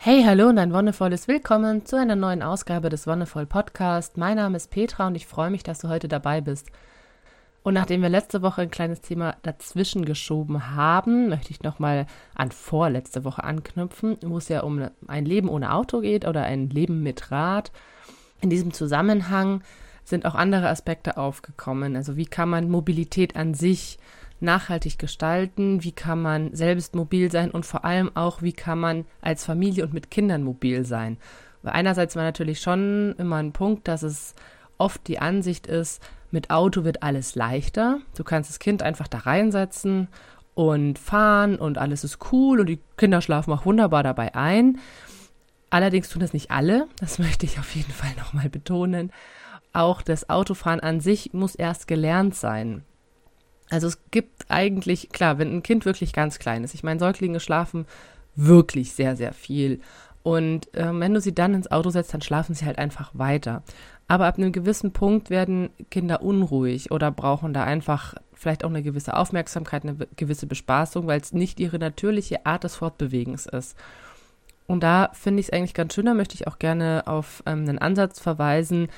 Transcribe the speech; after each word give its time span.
Hey, 0.00 0.22
hallo 0.22 0.48
und 0.48 0.58
ein 0.58 0.72
wundervolles 0.72 1.26
Willkommen 1.26 1.84
zu 1.84 1.96
einer 1.96 2.14
neuen 2.14 2.40
Ausgabe 2.40 2.88
des 2.88 3.08
Wonderful 3.08 3.46
Podcast. 3.46 4.16
Mein 4.16 4.36
Name 4.36 4.56
ist 4.56 4.70
Petra 4.70 5.08
und 5.08 5.16
ich 5.16 5.26
freue 5.26 5.50
mich, 5.50 5.64
dass 5.64 5.80
du 5.80 5.88
heute 5.88 6.06
dabei 6.06 6.40
bist. 6.40 6.70
Und 7.64 7.74
nachdem 7.74 8.02
wir 8.02 8.08
letzte 8.08 8.40
Woche 8.40 8.62
ein 8.62 8.70
kleines 8.70 9.00
Thema 9.00 9.34
dazwischen 9.42 10.04
geschoben 10.04 10.76
haben, 10.76 11.28
möchte 11.28 11.50
ich 11.50 11.64
nochmal 11.64 12.06
an 12.36 12.52
vorletzte 12.52 13.24
Woche 13.24 13.42
anknüpfen, 13.42 14.16
wo 14.22 14.38
es 14.38 14.48
ja 14.48 14.60
um 14.60 14.88
ein 15.08 15.24
Leben 15.24 15.48
ohne 15.48 15.74
Auto 15.74 16.00
geht 16.00 16.28
oder 16.28 16.44
ein 16.44 16.70
Leben 16.70 17.02
mit 17.02 17.32
Rad. 17.32 17.72
In 18.40 18.50
diesem 18.50 18.72
Zusammenhang 18.72 19.62
sind 20.04 20.26
auch 20.26 20.36
andere 20.36 20.68
Aspekte 20.68 21.16
aufgekommen. 21.16 21.96
Also 21.96 22.16
wie 22.16 22.26
kann 22.26 22.48
man 22.48 22.70
Mobilität 22.70 23.34
an 23.34 23.52
sich 23.52 23.98
nachhaltig 24.40 24.98
gestalten, 24.98 25.82
wie 25.82 25.92
kann 25.92 26.22
man 26.22 26.54
selbst 26.54 26.94
mobil 26.94 27.30
sein 27.30 27.50
und 27.50 27.66
vor 27.66 27.84
allem 27.84 28.10
auch, 28.14 28.42
wie 28.42 28.52
kann 28.52 28.78
man 28.78 29.04
als 29.20 29.44
Familie 29.44 29.84
und 29.84 29.92
mit 29.92 30.10
Kindern 30.10 30.42
mobil 30.42 30.84
sein. 30.84 31.18
Weil 31.62 31.72
einerseits 31.72 32.16
war 32.16 32.22
natürlich 32.22 32.60
schon 32.60 33.14
immer 33.18 33.36
ein 33.36 33.52
Punkt, 33.52 33.88
dass 33.88 34.02
es 34.02 34.34
oft 34.78 35.06
die 35.08 35.18
Ansicht 35.18 35.66
ist, 35.66 36.02
mit 36.30 36.50
Auto 36.50 36.84
wird 36.84 37.02
alles 37.02 37.34
leichter. 37.34 38.00
Du 38.16 38.22
kannst 38.22 38.50
das 38.50 38.58
Kind 38.58 38.82
einfach 38.82 39.08
da 39.08 39.18
reinsetzen 39.18 40.08
und 40.54 40.98
fahren 40.98 41.56
und 41.56 41.78
alles 41.78 42.04
ist 42.04 42.18
cool 42.32 42.60
und 42.60 42.66
die 42.66 42.80
Kinder 42.96 43.20
schlafen 43.20 43.52
auch 43.52 43.64
wunderbar 43.64 44.02
dabei 44.02 44.34
ein. 44.34 44.78
Allerdings 45.70 46.08
tun 46.08 46.20
das 46.20 46.32
nicht 46.32 46.50
alle, 46.50 46.86
das 47.00 47.18
möchte 47.20 47.46
ich 47.46 47.58
auf 47.58 47.74
jeden 47.74 47.92
Fall 47.92 48.14
nochmal 48.18 48.48
betonen. 48.48 49.12
Auch 49.72 50.02
das 50.02 50.30
Autofahren 50.30 50.80
an 50.80 51.00
sich 51.00 51.32
muss 51.32 51.54
erst 51.54 51.86
gelernt 51.86 52.34
sein. 52.34 52.84
Also 53.70 53.86
es 53.86 53.98
gibt 54.10 54.46
eigentlich, 54.48 55.10
klar, 55.10 55.38
wenn 55.38 55.54
ein 55.54 55.62
Kind 55.62 55.84
wirklich 55.84 56.12
ganz 56.12 56.38
klein 56.38 56.64
ist, 56.64 56.74
ich 56.74 56.82
meine, 56.82 57.00
Säuglinge 57.00 57.40
schlafen 57.40 57.86
wirklich 58.34 58.92
sehr, 58.92 59.16
sehr 59.16 59.32
viel. 59.32 59.80
Und 60.22 60.74
äh, 60.74 60.88
wenn 60.92 61.14
du 61.14 61.20
sie 61.20 61.34
dann 61.34 61.54
ins 61.54 61.70
Auto 61.70 61.90
setzt, 61.90 62.14
dann 62.14 62.22
schlafen 62.22 62.54
sie 62.54 62.66
halt 62.66 62.78
einfach 62.78 63.10
weiter. 63.14 63.62
Aber 64.08 64.26
ab 64.26 64.38
einem 64.38 64.52
gewissen 64.52 64.92
Punkt 64.92 65.30
werden 65.30 65.70
Kinder 65.90 66.22
unruhig 66.22 66.90
oder 66.90 67.10
brauchen 67.10 67.52
da 67.52 67.64
einfach 67.64 68.14
vielleicht 68.34 68.64
auch 68.64 68.70
eine 68.70 68.82
gewisse 68.82 69.16
Aufmerksamkeit, 69.16 69.82
eine 69.84 69.96
gewisse 70.16 70.46
Bespaßung, 70.46 71.06
weil 71.06 71.20
es 71.20 71.32
nicht 71.32 71.60
ihre 71.60 71.78
natürliche 71.78 72.46
Art 72.46 72.64
des 72.64 72.76
Fortbewegens 72.76 73.46
ist. 73.46 73.76
Und 74.66 74.82
da 74.82 75.10
finde 75.12 75.40
ich 75.40 75.46
es 75.46 75.52
eigentlich 75.52 75.74
ganz 75.74 75.94
schön, 75.94 76.06
da 76.06 76.14
möchte 76.14 76.34
ich 76.34 76.46
auch 76.46 76.58
gerne 76.58 77.04
auf 77.06 77.42
ähm, 77.46 77.60
einen 77.60 77.78
Ansatz 77.78 78.20
verweisen, 78.20 78.88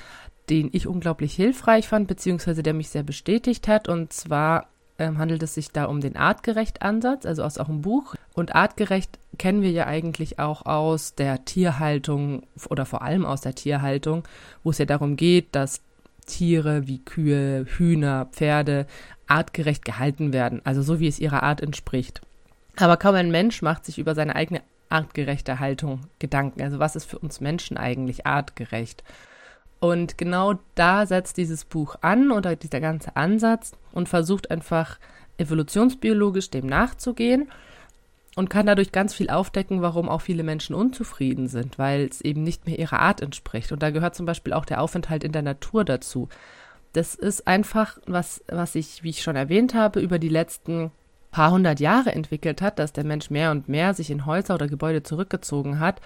den 0.51 0.69
ich 0.73 0.85
unglaublich 0.85 1.33
hilfreich 1.33 1.87
fand, 1.87 2.09
beziehungsweise 2.09 2.61
der 2.61 2.73
mich 2.73 2.89
sehr 2.89 3.03
bestätigt 3.03 3.69
hat. 3.69 3.87
Und 3.87 4.11
zwar 4.11 4.67
ähm, 4.99 5.17
handelt 5.17 5.41
es 5.41 5.53
sich 5.53 5.71
da 5.71 5.85
um 5.85 6.01
den 6.01 6.17
Artgerecht-Ansatz, 6.17 7.25
also 7.25 7.43
aus 7.43 7.57
auch 7.57 7.69
einem 7.69 7.81
Buch. 7.81 8.15
Und 8.33 8.53
artgerecht 8.53 9.17
kennen 9.37 9.61
wir 9.61 9.71
ja 9.71 9.87
eigentlich 9.87 10.39
auch 10.39 10.65
aus 10.65 11.15
der 11.15 11.45
Tierhaltung 11.45 12.43
oder 12.69 12.85
vor 12.85 13.01
allem 13.01 13.25
aus 13.25 13.39
der 13.39 13.55
Tierhaltung, 13.55 14.27
wo 14.61 14.71
es 14.71 14.77
ja 14.77 14.85
darum 14.85 15.15
geht, 15.15 15.55
dass 15.55 15.81
Tiere 16.25 16.85
wie 16.85 17.03
Kühe, 17.03 17.65
Hühner, 17.65 18.27
Pferde 18.33 18.87
artgerecht 19.27 19.85
gehalten 19.85 20.33
werden, 20.33 20.61
also 20.65 20.81
so 20.81 20.99
wie 20.99 21.07
es 21.07 21.19
ihrer 21.19 21.43
Art 21.43 21.61
entspricht. 21.61 22.21
Aber 22.75 22.97
kaum 22.97 23.15
ein 23.15 23.31
Mensch 23.31 23.61
macht 23.61 23.85
sich 23.85 23.99
über 23.99 24.15
seine 24.15 24.35
eigene 24.35 24.61
artgerechte 24.89 25.59
Haltung 25.59 26.01
Gedanken. 26.19 26.61
Also 26.61 26.79
was 26.79 26.97
ist 26.97 27.05
für 27.05 27.19
uns 27.19 27.39
Menschen 27.39 27.77
eigentlich 27.77 28.27
artgerecht? 28.27 29.03
Und 29.81 30.19
genau 30.19 30.59
da 30.75 31.07
setzt 31.07 31.37
dieses 31.37 31.65
Buch 31.65 31.95
an 32.01 32.31
oder 32.31 32.55
dieser 32.55 32.79
ganze 32.79 33.15
Ansatz 33.15 33.71
und 33.91 34.07
versucht 34.07 34.51
einfach 34.51 34.99
evolutionsbiologisch 35.39 36.51
dem 36.51 36.67
nachzugehen 36.67 37.49
und 38.35 38.51
kann 38.51 38.67
dadurch 38.67 38.91
ganz 38.91 39.15
viel 39.15 39.31
aufdecken, 39.31 39.81
warum 39.81 40.07
auch 40.07 40.21
viele 40.21 40.43
Menschen 40.43 40.75
unzufrieden 40.75 41.47
sind, 41.47 41.79
weil 41.79 42.07
es 42.09 42.21
eben 42.21 42.43
nicht 42.43 42.67
mehr 42.67 42.77
ihrer 42.77 42.99
Art 42.99 43.21
entspricht. 43.21 43.71
Und 43.71 43.81
da 43.81 43.89
gehört 43.89 44.13
zum 44.13 44.27
Beispiel 44.27 44.53
auch 44.53 44.65
der 44.65 44.81
Aufenthalt 44.81 45.23
in 45.23 45.31
der 45.31 45.41
Natur 45.41 45.83
dazu. 45.83 46.29
Das 46.93 47.15
ist 47.15 47.47
einfach 47.47 47.97
was, 48.05 48.43
was 48.47 48.73
sich, 48.73 49.01
wie 49.01 49.09
ich 49.09 49.23
schon 49.23 49.35
erwähnt 49.35 49.73
habe, 49.73 49.99
über 49.99 50.19
die 50.19 50.29
letzten 50.29 50.91
paar 51.31 51.51
hundert 51.51 51.79
Jahre 51.79 52.11
entwickelt 52.11 52.61
hat, 52.61 52.77
dass 52.77 52.93
der 52.93 53.05
Mensch 53.05 53.31
mehr 53.31 53.49
und 53.49 53.67
mehr 53.67 53.95
sich 53.95 54.11
in 54.11 54.27
Häuser 54.27 54.53
oder 54.53 54.67
Gebäude 54.67 55.01
zurückgezogen 55.01 55.79
hat. 55.79 56.01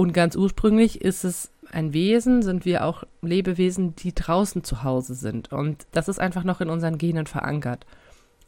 Und 0.00 0.14
ganz 0.14 0.34
ursprünglich 0.34 1.02
ist 1.02 1.24
es 1.24 1.50
ein 1.70 1.92
Wesen, 1.92 2.40
sind 2.40 2.64
wir 2.64 2.86
auch 2.86 3.04
Lebewesen, 3.20 3.94
die 3.96 4.14
draußen 4.14 4.64
zu 4.64 4.82
Hause 4.82 5.14
sind. 5.14 5.52
Und 5.52 5.86
das 5.92 6.08
ist 6.08 6.18
einfach 6.18 6.42
noch 6.42 6.62
in 6.62 6.70
unseren 6.70 6.96
Genen 6.96 7.26
verankert. 7.26 7.84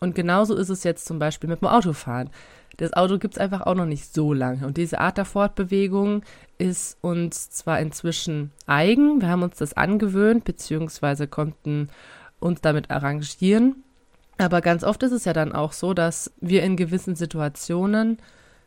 Und 0.01 0.15
genauso 0.15 0.57
ist 0.57 0.71
es 0.71 0.83
jetzt 0.83 1.05
zum 1.05 1.19
Beispiel 1.19 1.51
mit 1.51 1.61
dem 1.61 1.69
Autofahren. 1.69 2.31
Das 2.79 2.95
Auto 2.95 3.19
gibt 3.19 3.35
es 3.35 3.39
einfach 3.39 3.61
auch 3.67 3.75
noch 3.75 3.85
nicht 3.85 4.15
so 4.15 4.33
lange. 4.33 4.67
Und 4.67 4.79
diese 4.79 4.99
Art 4.99 5.19
der 5.19 5.27
Fortbewegung 5.27 6.23
ist 6.57 6.97
uns 7.03 7.51
zwar 7.51 7.81
inzwischen 7.81 8.51
eigen, 8.67 9.21
wir 9.21 9.29
haben 9.29 9.43
uns 9.43 9.59
das 9.59 9.75
angewöhnt, 9.75 10.45
beziehungsweise 10.45 11.29
konnten 11.29 11.91
uns 12.41 12.63
damit 12.63 12.91
arrangieren. 12.91 13.85
Aber 14.39 14.63
ganz 14.63 14.85
oft 14.85 15.03
ist 15.03 15.13
es 15.13 15.27
ja 15.27 15.35
dann 15.35 15.53
auch 15.53 15.73
so, 15.73 15.93
dass 15.93 16.33
wir 16.41 16.63
in 16.63 16.77
gewissen 16.79 17.15
Situationen 17.15 18.17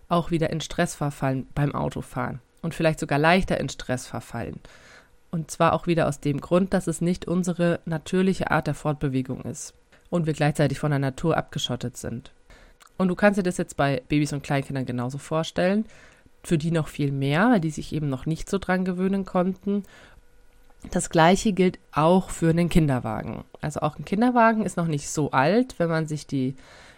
auch 0.07 0.29
wieder 0.29 0.51
in 0.51 0.61
Stress 0.61 0.93
verfallen 0.93 1.47
beim 1.55 1.73
Autofahren 1.73 2.41
und 2.65 2.73
vielleicht 2.73 2.99
sogar 2.99 3.19
leichter 3.19 3.59
in 3.59 3.69
Stress 3.69 4.07
verfallen. 4.07 4.59
Und 5.29 5.51
zwar 5.51 5.73
auch 5.73 5.85
wieder 5.85 6.07
aus 6.07 6.19
dem 6.19 6.41
Grund, 6.41 6.73
dass 6.73 6.87
es 6.87 6.99
nicht 6.99 7.27
unsere 7.27 7.79
natürliche 7.85 8.49
Art 8.49 8.65
der 8.65 8.73
Fortbewegung 8.73 9.43
ist 9.43 9.75
und 10.09 10.25
wir 10.25 10.33
gleichzeitig 10.33 10.79
von 10.79 10.89
der 10.89 10.99
Natur 10.99 11.37
abgeschottet 11.37 11.95
sind. 11.95 12.31
Und 12.97 13.09
du 13.09 13.15
kannst 13.15 13.37
dir 13.37 13.43
das 13.43 13.57
jetzt 13.57 13.77
bei 13.77 14.01
Babys 14.07 14.33
und 14.33 14.41
Kleinkindern 14.41 14.87
genauso 14.87 15.19
vorstellen. 15.19 15.85
Für 16.43 16.57
die 16.57 16.71
noch 16.71 16.87
viel 16.87 17.11
mehr, 17.11 17.51
weil 17.51 17.59
die 17.59 17.69
sich 17.69 17.93
eben 17.93 18.09
noch 18.09 18.25
nicht 18.25 18.49
so 18.49 18.57
dran 18.57 18.83
gewöhnen 18.83 19.25
konnten. 19.25 19.83
Das 20.89 21.11
gleiche 21.11 21.53
gilt 21.53 21.77
auch 21.91 22.31
für 22.31 22.49
einen 22.49 22.69
Kinderwagen. 22.69 23.43
Also 23.61 23.81
auch 23.81 23.99
ein 23.99 24.05
Kinderwagen 24.05 24.65
ist 24.65 24.77
noch 24.77 24.87
nicht 24.87 25.09
so 25.09 25.29
alt, 25.29 25.75
wenn 25.77 25.89
man 25.89 26.07
sich 26.07 26.25
die 26.25 26.55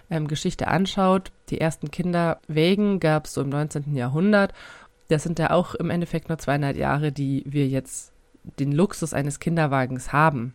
ähm, 0.10 0.30
Geschichte 0.30 0.70
anschaut. 0.70 1.32
Die 1.50 1.60
ersten 1.60 1.92
Kinderwägen 1.92 3.02
gab 3.02 3.26
es 3.26 3.34
so 3.34 3.42
im 3.42 3.50
19. 3.50 3.96
Jahrhundert 3.96 4.54
das 5.08 5.24
sind 5.24 5.40
ja 5.40 5.52
auch 5.52 5.76
im 5.76 5.90
Endeffekt 5.90 6.30
nur 6.30 6.38
200 6.38 6.76
Jahre, 6.76 7.12
die 7.12 7.44
wir 7.46 7.68
jetzt 7.68 8.12
den 8.60 8.72
Luxus 8.72 9.14
eines 9.14 9.40
Kinderwagens 9.40 10.14
haben. 10.14 10.54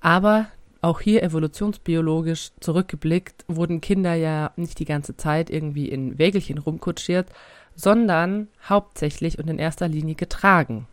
Aber 0.00 0.46
auch 0.80 1.00
hier 1.00 1.22
evolutionsbiologisch 1.22 2.52
zurückgeblickt 2.60 3.44
wurden 3.48 3.80
Kinder 3.80 4.14
ja 4.14 4.52
nicht 4.56 4.78
die 4.78 4.84
ganze 4.84 5.16
Zeit 5.16 5.50
irgendwie 5.50 5.88
in 5.88 6.18
Wägelchen 6.18 6.58
rumkutschiert, 6.58 7.28
sondern 7.74 8.48
hauptsächlich 8.68 9.38
und 9.38 9.48
in 9.48 9.58
erster 9.58 9.88
Linie 9.88 10.14
getragen. 10.14 10.86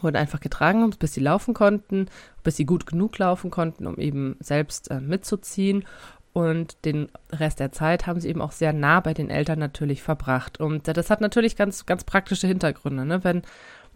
Wurden 0.00 0.16
einfach 0.16 0.40
getragen, 0.40 0.88
bis 0.98 1.14
sie 1.14 1.20
laufen 1.20 1.52
konnten, 1.52 2.06
bis 2.42 2.56
sie 2.56 2.64
gut 2.64 2.86
genug 2.86 3.18
laufen 3.18 3.50
konnten, 3.50 3.86
um 3.86 3.98
eben 3.98 4.36
selbst 4.40 4.90
äh, 4.90 5.00
mitzuziehen 5.00 5.84
und 6.32 6.84
den 6.86 7.08
Rest 7.30 7.60
der 7.60 7.72
Zeit 7.72 8.06
haben 8.06 8.20
sie 8.20 8.28
eben 8.28 8.40
auch 8.40 8.52
sehr 8.52 8.72
nah 8.72 9.00
bei 9.00 9.12
den 9.12 9.28
Eltern 9.28 9.58
natürlich 9.58 10.02
verbracht. 10.02 10.58
Und 10.60 10.88
das 10.88 11.10
hat 11.10 11.20
natürlich 11.20 11.56
ganz, 11.56 11.84
ganz 11.84 12.04
praktische 12.04 12.46
Hintergründe. 12.46 13.04
Ne? 13.04 13.22
Wenn 13.22 13.42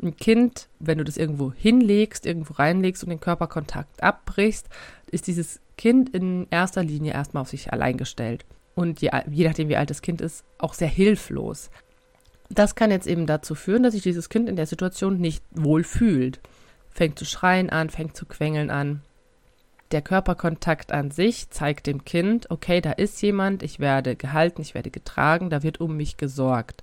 ein 0.02 0.16
Kind, 0.16 0.68
wenn 0.78 0.98
du 0.98 1.04
das 1.04 1.16
irgendwo 1.16 1.52
hinlegst, 1.52 2.26
irgendwo 2.26 2.54
reinlegst 2.54 3.02
und 3.02 3.10
den 3.10 3.20
Körperkontakt 3.20 4.02
abbrichst, 4.02 4.68
ist 5.10 5.26
dieses 5.26 5.60
Kind 5.78 6.10
in 6.10 6.46
erster 6.50 6.82
Linie 6.82 7.14
erstmal 7.14 7.40
auf 7.40 7.48
sich 7.48 7.72
allein 7.72 7.96
gestellt. 7.96 8.44
Und 8.74 9.00
je, 9.00 9.10
je 9.30 9.48
nachdem, 9.48 9.70
wie 9.70 9.76
alt 9.76 9.88
das 9.88 10.02
Kind 10.02 10.20
ist, 10.20 10.44
auch 10.58 10.74
sehr 10.74 10.88
hilflos. 10.88 11.70
Das 12.50 12.74
kann 12.74 12.90
jetzt 12.90 13.06
eben 13.06 13.26
dazu 13.26 13.54
führen, 13.54 13.82
dass 13.82 13.94
sich 13.94 14.02
dieses 14.02 14.28
Kind 14.28 14.48
in 14.48 14.56
der 14.56 14.66
Situation 14.66 15.18
nicht 15.18 15.42
wohl 15.50 15.82
fühlt. 15.82 16.40
Fängt 16.90 17.18
zu 17.18 17.24
schreien 17.24 17.70
an, 17.70 17.88
fängt 17.88 18.14
zu 18.16 18.26
quengeln 18.26 18.70
an, 18.70 19.00
der 19.92 20.02
Körperkontakt 20.02 20.92
an 20.92 21.10
sich 21.10 21.50
zeigt 21.50 21.86
dem 21.86 22.04
Kind, 22.04 22.50
okay, 22.50 22.80
da 22.80 22.92
ist 22.92 23.20
jemand, 23.22 23.62
ich 23.62 23.78
werde 23.80 24.16
gehalten, 24.16 24.62
ich 24.62 24.74
werde 24.74 24.90
getragen, 24.90 25.50
da 25.50 25.62
wird 25.62 25.80
um 25.80 25.96
mich 25.96 26.16
gesorgt. 26.16 26.82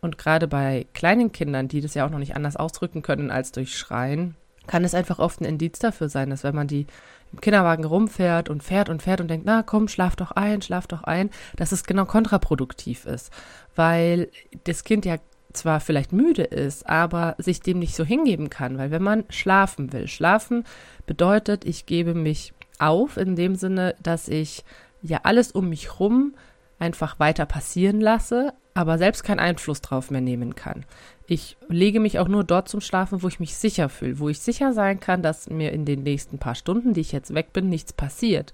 Und 0.00 0.18
gerade 0.18 0.48
bei 0.48 0.86
kleinen 0.92 1.32
Kindern, 1.32 1.68
die 1.68 1.80
das 1.80 1.94
ja 1.94 2.04
auch 2.04 2.10
noch 2.10 2.18
nicht 2.18 2.36
anders 2.36 2.56
ausdrücken 2.56 3.02
können 3.02 3.30
als 3.30 3.52
durch 3.52 3.76
Schreien, 3.76 4.36
kann 4.66 4.84
es 4.84 4.94
einfach 4.94 5.18
oft 5.18 5.40
ein 5.40 5.44
Indiz 5.46 5.78
dafür 5.78 6.08
sein, 6.08 6.30
dass 6.30 6.44
wenn 6.44 6.54
man 6.54 6.66
die 6.66 6.86
im 7.32 7.40
Kinderwagen 7.40 7.84
rumfährt 7.84 8.48
und 8.48 8.62
fährt 8.62 8.88
und 8.88 9.02
fährt 9.02 9.20
und 9.20 9.28
denkt, 9.28 9.46
na 9.46 9.62
komm, 9.62 9.88
schlaf 9.88 10.16
doch 10.16 10.32
ein, 10.32 10.62
schlaf 10.62 10.86
doch 10.86 11.02
ein, 11.04 11.30
dass 11.56 11.72
es 11.72 11.84
genau 11.84 12.04
kontraproduktiv 12.04 13.06
ist, 13.06 13.30
weil 13.74 14.28
das 14.64 14.84
Kind 14.84 15.04
ja 15.04 15.16
zwar 15.54 15.80
vielleicht 15.80 16.12
müde 16.12 16.42
ist, 16.42 16.88
aber 16.88 17.34
sich 17.38 17.60
dem 17.60 17.78
nicht 17.78 17.94
so 17.94 18.04
hingeben 18.04 18.50
kann, 18.50 18.78
weil 18.78 18.90
wenn 18.90 19.02
man 19.02 19.24
schlafen 19.30 19.92
will, 19.92 20.08
schlafen 20.08 20.64
bedeutet, 21.06 21.64
ich 21.64 21.86
gebe 21.86 22.14
mich 22.14 22.52
auf 22.78 23.16
in 23.16 23.36
dem 23.36 23.54
Sinne, 23.54 23.94
dass 24.02 24.28
ich 24.28 24.64
ja 25.02 25.20
alles 25.22 25.52
um 25.52 25.68
mich 25.68 26.00
rum 26.00 26.34
einfach 26.78 27.18
weiter 27.18 27.46
passieren 27.46 28.00
lasse, 28.00 28.52
aber 28.74 28.98
selbst 28.98 29.22
keinen 29.22 29.38
Einfluss 29.38 29.80
drauf 29.80 30.10
mehr 30.10 30.20
nehmen 30.20 30.54
kann. 30.54 30.84
Ich 31.26 31.56
lege 31.68 32.00
mich 32.00 32.18
auch 32.18 32.28
nur 32.28 32.44
dort 32.44 32.68
zum 32.68 32.80
Schlafen, 32.80 33.22
wo 33.22 33.28
ich 33.28 33.40
mich 33.40 33.56
sicher 33.56 33.88
fühle, 33.88 34.18
wo 34.18 34.28
ich 34.28 34.40
sicher 34.40 34.72
sein 34.72 35.00
kann, 35.00 35.22
dass 35.22 35.48
mir 35.48 35.72
in 35.72 35.84
den 35.84 36.02
nächsten 36.02 36.38
paar 36.38 36.54
Stunden, 36.54 36.92
die 36.92 37.00
ich 37.00 37.12
jetzt 37.12 37.34
weg 37.34 37.52
bin, 37.52 37.68
nichts 37.68 37.92
passiert. 37.92 38.52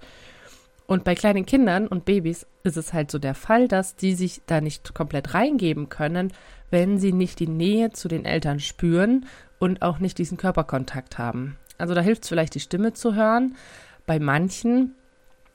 Und 0.90 1.04
bei 1.04 1.14
kleinen 1.14 1.46
Kindern 1.46 1.86
und 1.86 2.04
Babys 2.04 2.48
ist 2.64 2.76
es 2.76 2.92
halt 2.92 3.12
so 3.12 3.20
der 3.20 3.36
Fall, 3.36 3.68
dass 3.68 3.94
die 3.94 4.12
sich 4.14 4.42
da 4.46 4.60
nicht 4.60 4.92
komplett 4.92 5.34
reingeben 5.34 5.88
können, 5.88 6.32
wenn 6.70 6.98
sie 6.98 7.12
nicht 7.12 7.38
die 7.38 7.46
Nähe 7.46 7.92
zu 7.92 8.08
den 8.08 8.24
Eltern 8.24 8.58
spüren 8.58 9.26
und 9.60 9.82
auch 9.82 10.00
nicht 10.00 10.18
diesen 10.18 10.36
Körperkontakt 10.36 11.16
haben. 11.16 11.56
Also 11.78 11.94
da 11.94 12.00
hilft 12.00 12.24
es 12.24 12.28
vielleicht, 12.28 12.56
die 12.56 12.60
Stimme 12.60 12.92
zu 12.92 13.14
hören. 13.14 13.54
Bei 14.04 14.18
manchen, 14.18 14.96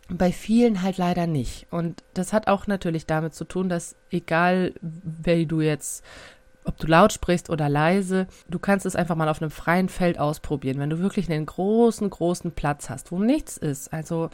bei 0.08 0.32
vielen 0.32 0.82
halt 0.82 0.98
leider 0.98 1.28
nicht. 1.28 1.68
Und 1.70 2.02
das 2.14 2.32
hat 2.32 2.48
auch 2.48 2.66
natürlich 2.66 3.06
damit 3.06 3.34
zu 3.34 3.44
tun, 3.44 3.68
dass 3.68 3.98
egal, 4.12 4.74
wer 4.82 5.44
du 5.44 5.60
jetzt 5.60 6.06
ob 6.64 6.78
du 6.80 6.88
laut 6.88 7.14
sprichst 7.14 7.50
oder 7.50 7.70
leise, 7.70 8.26
du 8.50 8.58
kannst 8.58 8.86
es 8.86 8.96
einfach 8.96 9.16
mal 9.16 9.30
auf 9.30 9.40
einem 9.42 9.52
freien 9.52 9.88
Feld 9.90 10.18
ausprobieren. 10.18 10.80
Wenn 10.80 10.90
du 10.90 10.98
wirklich 10.98 11.30
einen 11.30 11.46
großen, 11.46 12.10
großen 12.10 12.54
Platz 12.54 12.90
hast, 12.90 13.12
wo 13.12 13.20
nichts 13.20 13.58
ist, 13.58 13.94
also 13.94 14.32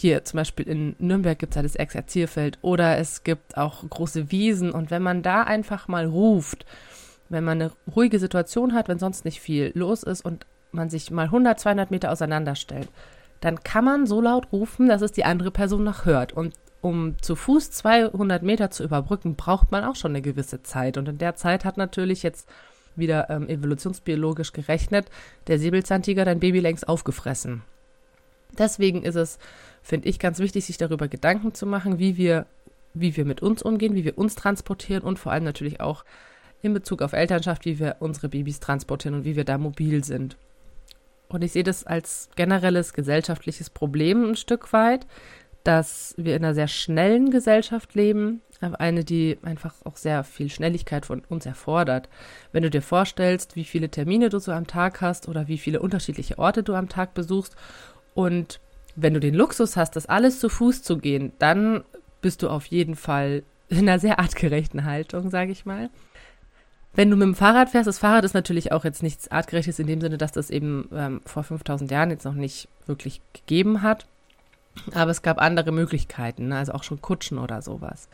hier 0.00 0.24
zum 0.24 0.38
Beispiel 0.38 0.66
in 0.66 0.96
Nürnberg 0.98 1.38
gibt 1.38 1.52
es 1.52 1.56
ja 1.56 1.62
das 1.62 1.76
Exerzierfeld 1.76 2.58
oder 2.62 2.98
es 2.98 3.24
gibt 3.24 3.56
auch 3.56 3.88
große 3.88 4.30
Wiesen 4.30 4.72
und 4.72 4.90
wenn 4.90 5.02
man 5.02 5.22
da 5.22 5.42
einfach 5.42 5.88
mal 5.88 6.06
ruft, 6.06 6.64
wenn 7.28 7.44
man 7.44 7.60
eine 7.60 7.72
ruhige 7.94 8.18
Situation 8.18 8.74
hat, 8.74 8.88
wenn 8.88 8.98
sonst 8.98 9.24
nicht 9.24 9.40
viel 9.40 9.72
los 9.74 10.02
ist 10.02 10.24
und 10.24 10.46
man 10.72 10.90
sich 10.90 11.10
mal 11.10 11.26
100, 11.26 11.58
200 11.58 11.90
Meter 11.90 12.10
auseinanderstellt, 12.10 12.88
dann 13.40 13.62
kann 13.62 13.84
man 13.84 14.06
so 14.06 14.20
laut 14.20 14.52
rufen, 14.52 14.88
dass 14.88 15.02
es 15.02 15.12
die 15.12 15.24
andere 15.24 15.50
Person 15.50 15.84
noch 15.84 16.04
hört. 16.04 16.32
Und 16.32 16.54
um 16.80 17.16
zu 17.20 17.36
Fuß 17.36 17.70
200 17.70 18.42
Meter 18.42 18.70
zu 18.70 18.84
überbrücken, 18.84 19.36
braucht 19.36 19.70
man 19.70 19.84
auch 19.84 19.96
schon 19.96 20.12
eine 20.12 20.22
gewisse 20.22 20.62
Zeit. 20.62 20.96
Und 20.96 21.08
in 21.08 21.18
der 21.18 21.36
Zeit 21.36 21.64
hat 21.64 21.76
natürlich 21.76 22.22
jetzt 22.22 22.48
wieder 22.96 23.30
ähm, 23.30 23.48
evolutionsbiologisch 23.48 24.52
gerechnet, 24.52 25.06
der 25.46 25.58
Säbelzahntiger 25.58 26.24
dein 26.24 26.40
Baby 26.40 26.60
längst 26.60 26.88
aufgefressen. 26.88 27.62
Deswegen 28.58 29.04
ist 29.04 29.14
es, 29.14 29.38
finde 29.82 30.08
ich, 30.08 30.18
ganz 30.18 30.38
wichtig, 30.38 30.64
sich 30.64 30.78
darüber 30.78 31.08
Gedanken 31.08 31.54
zu 31.54 31.66
machen, 31.66 31.98
wie 31.98 32.16
wir, 32.16 32.46
wie 32.94 33.16
wir 33.16 33.24
mit 33.24 33.42
uns 33.42 33.62
umgehen, 33.62 33.94
wie 33.94 34.04
wir 34.04 34.18
uns 34.18 34.34
transportieren 34.34 35.02
und 35.02 35.18
vor 35.18 35.32
allem 35.32 35.44
natürlich 35.44 35.80
auch 35.80 36.04
in 36.62 36.74
Bezug 36.74 37.02
auf 37.02 37.12
Elternschaft, 37.12 37.64
wie 37.64 37.78
wir 37.78 37.96
unsere 38.00 38.28
Babys 38.28 38.60
transportieren 38.60 39.18
und 39.18 39.24
wie 39.24 39.36
wir 39.36 39.44
da 39.44 39.58
mobil 39.58 40.04
sind. 40.04 40.36
Und 41.28 41.44
ich 41.44 41.52
sehe 41.52 41.62
das 41.62 41.84
als 41.84 42.28
generelles 42.36 42.92
gesellschaftliches 42.92 43.70
Problem 43.70 44.30
ein 44.30 44.36
Stück 44.36 44.72
weit, 44.72 45.06
dass 45.64 46.14
wir 46.16 46.36
in 46.36 46.44
einer 46.44 46.54
sehr 46.54 46.68
schnellen 46.68 47.30
Gesellschaft 47.30 47.94
leben, 47.94 48.40
eine, 48.60 49.04
die 49.04 49.38
einfach 49.42 49.74
auch 49.84 49.96
sehr 49.96 50.24
viel 50.24 50.50
Schnelligkeit 50.50 51.06
von 51.06 51.22
uns 51.28 51.46
erfordert. 51.46 52.08
Wenn 52.52 52.62
du 52.62 52.70
dir 52.70 52.82
vorstellst, 52.82 53.56
wie 53.56 53.64
viele 53.64 53.90
Termine 53.90 54.28
du 54.28 54.38
so 54.38 54.52
am 54.52 54.66
Tag 54.66 55.00
hast 55.00 55.28
oder 55.28 55.48
wie 55.48 55.58
viele 55.58 55.80
unterschiedliche 55.80 56.38
Orte 56.38 56.62
du 56.62 56.74
am 56.74 56.88
Tag 56.88 57.14
besuchst 57.14 57.56
und 58.14 58.60
wenn 59.02 59.14
du 59.14 59.20
den 59.20 59.34
Luxus 59.34 59.76
hast, 59.76 59.96
das 59.96 60.06
alles 60.06 60.40
zu 60.40 60.48
Fuß 60.48 60.82
zu 60.82 60.98
gehen, 60.98 61.32
dann 61.38 61.84
bist 62.20 62.42
du 62.42 62.48
auf 62.48 62.66
jeden 62.66 62.96
Fall 62.96 63.42
in 63.68 63.78
einer 63.78 63.98
sehr 63.98 64.18
artgerechten 64.18 64.84
Haltung, 64.84 65.30
sage 65.30 65.52
ich 65.52 65.64
mal. 65.64 65.90
Wenn 66.92 67.08
du 67.10 67.16
mit 67.16 67.26
dem 67.26 67.34
Fahrrad 67.36 67.70
fährst, 67.70 67.86
das 67.86 67.98
Fahrrad 67.98 68.24
ist 68.24 68.34
natürlich 68.34 68.72
auch 68.72 68.84
jetzt 68.84 69.02
nichts 69.02 69.30
artgerechtes 69.30 69.78
in 69.78 69.86
dem 69.86 70.00
Sinne, 70.00 70.18
dass 70.18 70.32
das 70.32 70.50
eben 70.50 70.88
ähm, 70.92 71.20
vor 71.24 71.44
5000 71.44 71.90
Jahren 71.90 72.10
jetzt 72.10 72.24
noch 72.24 72.34
nicht 72.34 72.68
wirklich 72.86 73.20
gegeben 73.32 73.82
hat. 73.82 74.06
Aber 74.92 75.10
es 75.10 75.22
gab 75.22 75.40
andere 75.40 75.72
Möglichkeiten, 75.72 76.48
ne? 76.48 76.56
also 76.56 76.72
auch 76.72 76.82
schon 76.82 77.00
Kutschen 77.00 77.38
oder 77.38 77.62
sowas. 77.62 78.08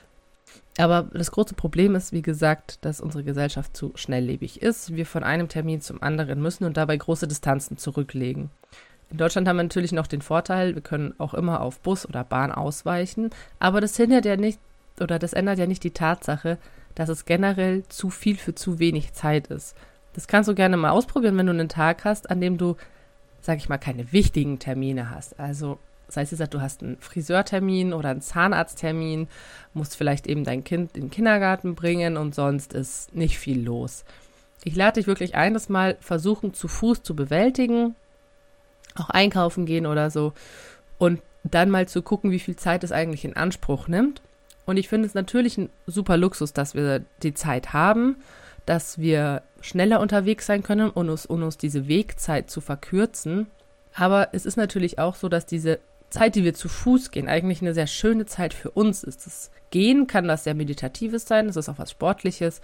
Aber 0.79 1.09
das 1.13 1.31
große 1.31 1.55
Problem 1.55 1.95
ist, 1.95 2.13
wie 2.13 2.23
gesagt, 2.23 2.85
dass 2.85 3.01
unsere 3.01 3.25
Gesellschaft 3.25 3.77
zu 3.77 3.93
schnelllebig 3.95 4.63
ist. 4.63 4.95
Wir 4.95 5.07
von 5.07 5.23
einem 5.23 5.49
Termin 5.49 5.81
zum 5.81 6.03
anderen 6.03 6.41
müssen 6.41 6.65
und 6.65 6.77
dabei 6.77 6.97
große 6.97 7.27
Distanzen 7.27 7.79
zurücklegen. 7.79 8.51
In 9.11 9.19
Deutschland 9.19 9.47
haben 9.47 9.57
wir 9.57 9.63
natürlich 9.63 9.93
noch 9.93 10.07
den 10.07 10.21
Vorteil, 10.21 10.75
wir 10.75 10.83
können 10.83 11.15
auch 11.19 11.35
immer 11.35 11.61
auf 11.61 11.81
Bus 11.81 12.07
oder 12.07 12.25
Bahn 12.25 12.51
ausweichen, 12.51 13.31
aber 13.59 13.81
das 13.81 13.97
hindert 13.97 14.25
ja 14.25 14.37
nicht 14.37 14.59
oder 15.01 15.19
das 15.19 15.33
ändert 15.33 15.59
ja 15.59 15.67
nicht 15.67 15.85
die 15.85 15.93
Tatsache, 15.93 16.59
dass 16.95 17.09
es 17.09 17.25
generell 17.25 17.85
zu 17.89 18.11
viel 18.11 18.37
für 18.37 18.55
zu 18.55 18.79
wenig 18.79 19.13
Zeit 19.13 19.47
ist. 19.49 19.77
Das 20.15 20.27
kannst 20.27 20.49
du 20.49 20.55
gerne 20.55 20.77
mal 20.77 20.91
ausprobieren, 20.91 21.37
wenn 21.37 21.47
du 21.47 21.53
einen 21.53 21.69
Tag 21.69 22.05
hast, 22.05 22.31
an 22.31 22.41
dem 22.41 22.57
du, 22.57 22.77
sag 23.43 23.59
ich 23.59 23.69
mal, 23.69 23.79
keine 23.79 24.13
wichtigen 24.13 24.59
Termine 24.59 25.11
hast. 25.11 25.39
Also 25.39 25.79
das 26.07 26.17
heißt, 26.17 26.55
du 26.55 26.61
hast 26.61 26.83
einen 26.83 26.99
Friseurtermin 26.99 27.93
oder 27.93 28.11
einen 28.11 28.21
Zahnarzttermin, 28.21 29.29
musst 29.75 29.97
vielleicht 29.97 30.27
eben 30.27 30.45
dein 30.45 30.65
Kind 30.65 30.97
in 30.97 31.05
den 31.05 31.11
Kindergarten 31.11 31.75
bringen 31.75 32.17
und 32.17 32.35
sonst 32.35 32.73
ist 32.73 33.15
nicht 33.15 33.39
viel 33.39 33.63
los. 33.63 34.05
Ich 34.65 34.75
lade 34.77 35.01
dich 35.01 35.07
wirklich 35.07 35.35
ein, 35.35 35.55
das 35.55 35.69
mal 35.69 35.97
versuchen 36.01 36.55
zu 36.55 36.69
Fuß 36.69 37.03
zu 37.03 37.15
bewältigen, 37.15 37.95
auch 38.99 39.11
einkaufen 39.11 39.67
gehen 39.67 39.87
oder 39.87 40.11
so 40.11 40.33
und 40.99 41.21
dann 41.45 41.71
mal 41.71 41.87
zu 41.87 42.03
gucken, 42.03 42.31
wie 42.31 42.41
viel 42.41 42.57
Zeit 42.57 42.85
es 42.85 42.93
eigentlich 42.93 43.25
in 43.25 43.37
Anspruch 43.37 43.89
nimmt. 43.89 44.23
Und 44.65 44.79
ich 44.79 44.89
finde 44.89 45.07
es 45.07 45.15
natürlich 45.15 45.59
ein 45.59 45.71
super 45.87 46.17
Luxus, 46.17 46.53
dass 46.53 46.75
wir 46.75 47.05
die 47.23 47.35
Zeit 47.35 47.73
haben, 47.73 48.17
dass 48.65 48.99
wir 48.99 49.43
schneller 49.61 50.01
unterwegs 50.01 50.47
sein 50.47 50.63
können, 50.63 50.91
um 50.91 51.09
uns, 51.09 51.25
um 51.27 51.43
uns 51.43 51.57
diese 51.57 51.87
Wegzeit 51.87 52.51
zu 52.51 52.61
verkürzen. 52.61 53.47
Aber 53.95 54.31
es 54.33 54.45
ist 54.45 54.57
natürlich 54.57 54.99
auch 54.99 55.15
so, 55.15 55.29
dass 55.29 55.47
diese 55.47 55.79
Zeit, 56.11 56.35
die 56.35 56.45
wir 56.45 56.55
zu 56.55 56.69
Fuß 56.69 57.11
gehen, 57.11 57.29
eigentlich 57.29 57.63
eine 57.63 57.75
sehr 57.75 57.87
schöne 57.87 58.27
Zeit 58.27 58.55
für 58.55 58.71
uns 58.71 59.05
ist. 59.05 59.27
Das 59.27 59.51
Gehen 59.71 60.07
kann 60.07 60.29
was 60.29 60.45
sehr 60.45 60.55
Meditatives 60.55 61.27
sein, 61.27 61.47
das 61.47 61.57
ist 61.57 61.69
auch 61.69 61.79
was 61.79 61.91
Sportliches. 61.91 62.61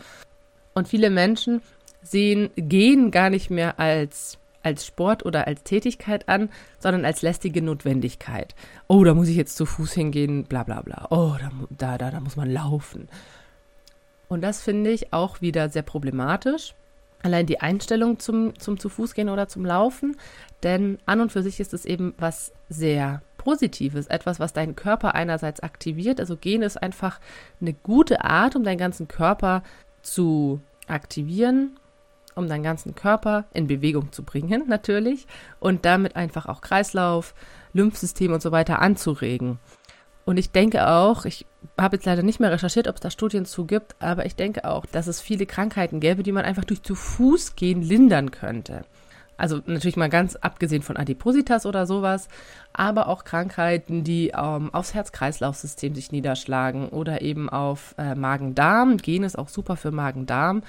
Und 0.75 0.89
viele 0.89 1.11
Menschen 1.11 1.63
sehen 2.03 2.51
Gehen 2.57 3.11
gar 3.11 3.31
nicht 3.31 3.51
mehr 3.51 3.79
als, 3.79 4.39
als 4.63 4.87
Sport 4.87 5.25
oder 5.25 5.47
als 5.47 5.63
Tätigkeit 5.63 6.29
an, 6.29 6.49
sondern 6.79 7.05
als 7.05 7.23
lästige 7.23 7.63
Notwendigkeit. 7.63 8.55
Oh, 8.89 9.05
da 9.05 9.15
muss 9.15 9.29
ich 9.29 9.37
jetzt 9.37 9.57
zu 9.57 9.67
Fuß 9.67 9.93
hingehen, 9.93 10.45
bla 10.45 10.63
bla 10.63 10.83
bla. 10.83 11.07
Oh, 11.11 11.37
da, 11.71 11.99
da, 11.99 12.11
da, 12.11 12.21
muss 12.21 12.37
man 12.37 12.51
laufen. 12.51 13.09
Und 14.29 14.43
das 14.43 14.63
finde 14.63 14.91
ich 14.91 15.13
auch 15.13 15.41
wieder 15.41 15.69
sehr 15.69 15.83
problematisch. 15.83 16.75
Allein 17.23 17.47
die 17.47 17.61
Einstellung 17.61 18.19
zum, 18.19 18.59
zum 18.59 18.81
zu 18.81 18.89
Fuß 18.89 19.15
gehen 19.15 19.29
oder 19.29 19.47
zum 19.47 19.65
Laufen. 19.65 20.17
Denn 20.63 20.99
an 21.07 21.21
und 21.21 21.31
für 21.31 21.43
sich 21.43 21.61
ist 21.61 21.75
es 21.75 21.85
eben 21.85 22.15
was 22.19 22.53
sehr 22.69 23.23
Positives, 23.37 24.07
etwas, 24.07 24.39
was 24.41 24.53
deinen 24.53 24.77
Körper 24.77 25.15
einerseits 25.15 25.61
aktiviert. 25.61 26.21
Also 26.21 26.37
gehen 26.37 26.63
ist 26.63 26.81
einfach 26.81 27.21
eine 27.61 27.73
gute 27.73 28.25
Art, 28.25 28.57
um 28.57 28.65
deinen 28.65 28.79
ganzen 28.79 29.09
Körper 29.09 29.63
zu 30.03 30.61
aktivieren, 30.87 31.79
um 32.35 32.49
deinen 32.49 32.63
ganzen 32.63 32.95
Körper 32.95 33.45
in 33.53 33.67
Bewegung 33.67 34.13
zu 34.13 34.23
bringen, 34.23 34.65
natürlich, 34.69 35.27
und 35.61 35.85
damit 35.85 36.17
einfach 36.17 36.47
auch 36.47 36.61
Kreislauf, 36.61 37.35
Lymphsystem 37.73 38.33
und 38.33 38.43
so 38.43 38.53
weiter 38.53 38.81
anzuregen. 38.81 39.59
Und 40.25 40.37
ich 40.37 40.53
denke 40.53 40.89
auch, 40.89 41.25
ich 41.25 41.47
habe 41.79 41.97
jetzt 41.97 42.07
leider 42.07 42.23
nicht 42.23 42.39
mehr 42.39 42.53
recherchiert, 42.53 42.87
ob 42.87 42.97
es 42.97 43.01
da 43.01 43.11
Studien 43.11 43.45
zu 43.45 43.65
gibt, 43.65 43.97
aber 44.01 44.25
ich 44.25 44.37
denke 44.37 44.65
auch, 44.65 44.87
dass 44.87 45.09
es 45.09 45.21
viele 45.21 45.47
Krankheiten 45.47 45.99
gäbe, 46.01 46.23
die 46.23 46.33
man 46.33 46.45
einfach 46.45 46.65
durch 46.65 46.83
zu 46.83 46.95
Fuß 46.95 47.57
gehen 47.57 47.83
lindern 47.83 48.31
könnte. 48.31 48.85
Also 49.37 49.61
natürlich 49.67 49.97
mal 49.97 50.09
ganz 50.09 50.37
abgesehen 50.37 50.83
von 50.83 50.97
Adipositas 50.97 51.67
oder 51.67 51.87
sowas, 51.87 52.29
aber 52.73 53.09
auch 53.09 53.25
Krankheiten, 53.25 54.05
die 54.05 54.29
ähm, 54.29 54.73
aufs 54.73 54.95
Herz-Kreislauf-System 54.95 55.97
sich 55.97 56.13
niederschlagen 56.13 56.89
oder 56.91 57.23
eben 57.23 57.49
auf 57.49 57.97
äh, 57.99 58.15
Magen-Darm. 58.15 58.99
Gen 58.99 59.25
ist 59.25 59.37
auch 59.37 59.49
super 59.49 59.75
für 59.77 59.91
Magen-Darm. 59.91 60.63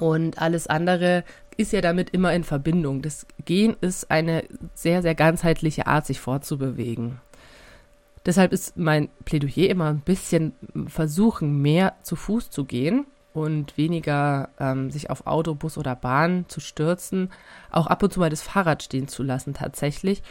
Und 0.00 0.40
alles 0.40 0.66
andere 0.66 1.24
ist 1.58 1.74
ja 1.74 1.82
damit 1.82 2.08
immer 2.08 2.32
in 2.32 2.42
Verbindung. 2.42 3.02
Das 3.02 3.26
Gen 3.44 3.76
ist 3.82 4.10
eine 4.10 4.44
sehr, 4.72 5.02
sehr 5.02 5.14
ganzheitliche 5.14 5.86
Art, 5.86 6.06
sich 6.06 6.20
fortzubewegen. 6.20 7.20
Deshalb 8.24 8.54
ist 8.54 8.78
mein 8.78 9.10
Plädoyer 9.26 9.68
immer 9.68 9.90
ein 9.90 10.00
bisschen 10.00 10.54
versuchen, 10.86 11.60
mehr 11.60 11.96
zu 12.02 12.16
Fuß 12.16 12.48
zu 12.48 12.64
gehen 12.64 13.04
und 13.34 13.76
weniger 13.76 14.48
ähm, 14.58 14.90
sich 14.90 15.10
auf 15.10 15.26
Auto, 15.26 15.54
Bus 15.54 15.76
oder 15.76 15.96
Bahn 15.96 16.46
zu 16.48 16.60
stürzen, 16.60 17.30
auch 17.70 17.86
ab 17.86 18.02
und 18.02 18.10
zu 18.10 18.20
mal 18.20 18.30
das 18.30 18.40
Fahrrad 18.40 18.82
stehen 18.82 19.06
zu 19.06 19.22
lassen 19.22 19.52
tatsächlich 19.52 20.22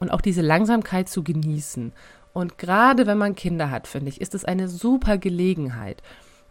und 0.00 0.10
auch 0.10 0.22
diese 0.22 0.40
Langsamkeit 0.40 1.10
zu 1.10 1.22
genießen. 1.22 1.92
Und 2.32 2.56
gerade 2.56 3.06
wenn 3.06 3.18
man 3.18 3.34
Kinder 3.34 3.70
hat, 3.70 3.88
finde 3.88 4.08
ich, 4.08 4.22
ist 4.22 4.34
es 4.34 4.46
eine 4.46 4.68
super 4.68 5.18
Gelegenheit. 5.18 6.02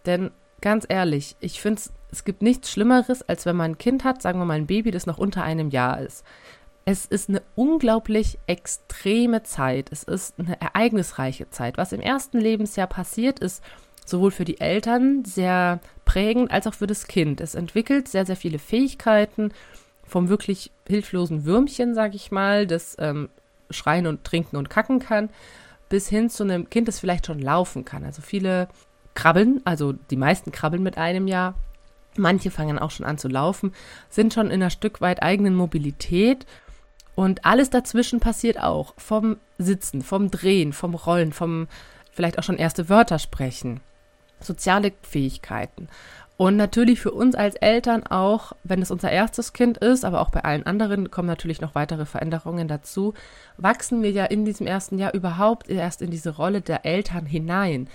Denn 0.06 0.30
ganz 0.62 0.86
ehrlich, 0.88 1.36
ich 1.40 1.60
finde 1.60 1.80
es 1.80 1.92
gibt 2.24 2.42
nichts 2.42 2.72
Schlimmeres, 2.72 3.22
als 3.28 3.46
wenn 3.46 3.56
man 3.56 3.72
ein 3.72 3.78
Kind 3.78 4.04
hat, 4.04 4.22
sagen 4.22 4.40
wir 4.40 4.46
mal 4.46 4.54
ein 4.54 4.68
Baby, 4.68 4.92
das 4.92 5.06
noch 5.06 5.18
unter 5.18 5.44
einem 5.44 5.70
Jahr 5.70 6.00
ist. 6.00 6.26
Es 6.86 7.06
ist 7.06 7.28
eine 7.28 7.42
unglaublich 7.56 8.40
extreme 8.48 9.44
Zeit. 9.44 9.92
Es 9.92 10.04
ist 10.04 10.40
eine 10.40 10.60
ereignisreiche 10.62 11.50
Zeit. 11.50 11.78
Was 11.78 11.92
im 11.92 12.00
ersten 12.00 12.40
Lebensjahr 12.40 12.88
passiert, 12.88 13.40
ist 13.40 13.62
sowohl 14.06 14.32
für 14.32 14.46
die 14.46 14.62
Eltern 14.62 15.26
sehr 15.26 15.82
prägend 16.06 16.50
als 16.50 16.66
auch 16.66 16.74
für 16.74 16.88
das 16.88 17.08
Kind. 17.08 17.42
Es 17.42 17.56
entwickelt 17.56 18.08
sehr, 18.08 18.26
sehr 18.26 18.38
viele 18.38 18.58
Fähigkeiten 18.58 19.52
vom 20.06 20.30
wirklich 20.30 20.72
hilflosen 20.88 21.44
Würmchen, 21.44 21.94
sag 21.94 22.16
ich 22.16 22.32
mal, 22.32 22.66
das 22.66 22.96
ähm, 23.00 23.28
schreien 23.70 24.08
und 24.08 24.24
trinken 24.24 24.56
und 24.56 24.70
kacken 24.70 25.00
kann, 25.00 25.30
bis 25.90 26.08
hin 26.08 26.30
zu 26.30 26.44
einem 26.44 26.70
Kind, 26.70 26.88
das 26.88 27.00
vielleicht 27.00 27.26
schon 27.26 27.40
laufen 27.40 27.84
kann. 27.84 28.06
Also 28.06 28.22
viele 28.22 28.70
krabbeln, 29.14 29.62
also 29.66 29.94
die 29.94 30.16
meisten 30.16 30.52
krabbeln 30.52 30.84
mit 30.84 30.98
einem 30.98 31.28
Jahr. 31.28 31.56
Manche 32.16 32.52
fangen 32.52 32.80
auch 32.80 32.92
schon 32.92 33.06
an 33.06 33.18
zu 33.18 33.28
laufen, 33.28 33.74
sind 34.10 34.34
schon 34.34 34.48
in 34.48 34.62
einer 34.62 34.70
Stück 34.70 35.02
weit 35.02 35.22
eigenen 35.22 35.56
Mobilität 35.56 36.46
Und 37.18 37.46
alles 37.46 37.72
dazwischen 37.72 38.20
passiert 38.20 38.62
auch. 38.62 38.94
Vom 38.98 39.38
Sitzen, 39.58 40.04
vom 40.04 40.30
Drehen, 40.30 40.72
vom 40.72 40.94
Rollen, 40.94 41.34
vom 41.34 41.68
vielleicht 42.12 42.38
auch 42.38 42.44
schon 42.44 42.58
erste 42.58 42.90
Wörter 42.90 43.18
sprechen. 43.18 43.80
Soziale 44.40 44.94
Fähigkeiten. 45.02 45.88
Und 46.38 46.56
natürlich 46.56 47.00
für 47.00 47.10
uns 47.12 47.34
als 47.34 47.56
Eltern 47.56 48.06
auch, 48.06 48.54
wenn 48.64 48.84
es 48.84 48.92
unser 48.92 49.10
erstes 49.10 49.54
Kind 49.54 49.80
ist, 49.80 50.06
aber 50.06 50.22
auch 50.22 50.30
bei 50.30 50.44
allen 50.44 50.68
anderen 50.68 51.10
kommen 51.10 51.28
natürlich 51.28 51.60
noch 51.60 51.74
weitere 51.74 52.06
Veränderungen 52.06 52.68
dazu, 52.68 53.16
wachsen 53.58 54.04
wir 54.04 54.12
ja 54.12 54.26
in 54.26 54.46
diesem 54.46 54.68
ersten 54.68 55.00
Jahr 55.00 55.16
überhaupt 55.16 55.68
erst 55.68 56.04
in 56.04 56.12
diese 56.12 56.36
Rolle 56.36 56.62
der 56.62 56.86
Eltern 56.86 57.26
hinein. 57.26 57.90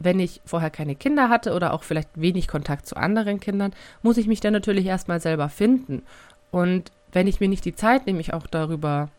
Wenn 0.00 0.18
ich 0.18 0.40
vorher 0.44 0.70
keine 0.70 0.96
Kinder 0.96 1.28
hatte 1.28 1.54
oder 1.54 1.72
auch 1.72 1.84
vielleicht 1.84 2.08
wenig 2.14 2.48
Kontakt 2.48 2.86
zu 2.86 2.96
anderen 2.96 3.38
Kindern, 3.38 3.72
muss 4.02 4.16
ich 4.16 4.26
mich 4.26 4.40
dann 4.40 4.52
natürlich 4.52 4.86
erstmal 4.86 5.20
selber 5.20 5.48
finden. 5.48 6.02
Und 6.50 6.90
wenn 7.12 7.26
ich 7.26 7.38
mir 7.38 7.48
nicht 7.48 7.64
die 7.64 7.74
Zeit 7.74 8.06
nehme, 8.06 8.16
mich 8.16 8.32
auch 8.32 8.46
darüber 8.46 9.10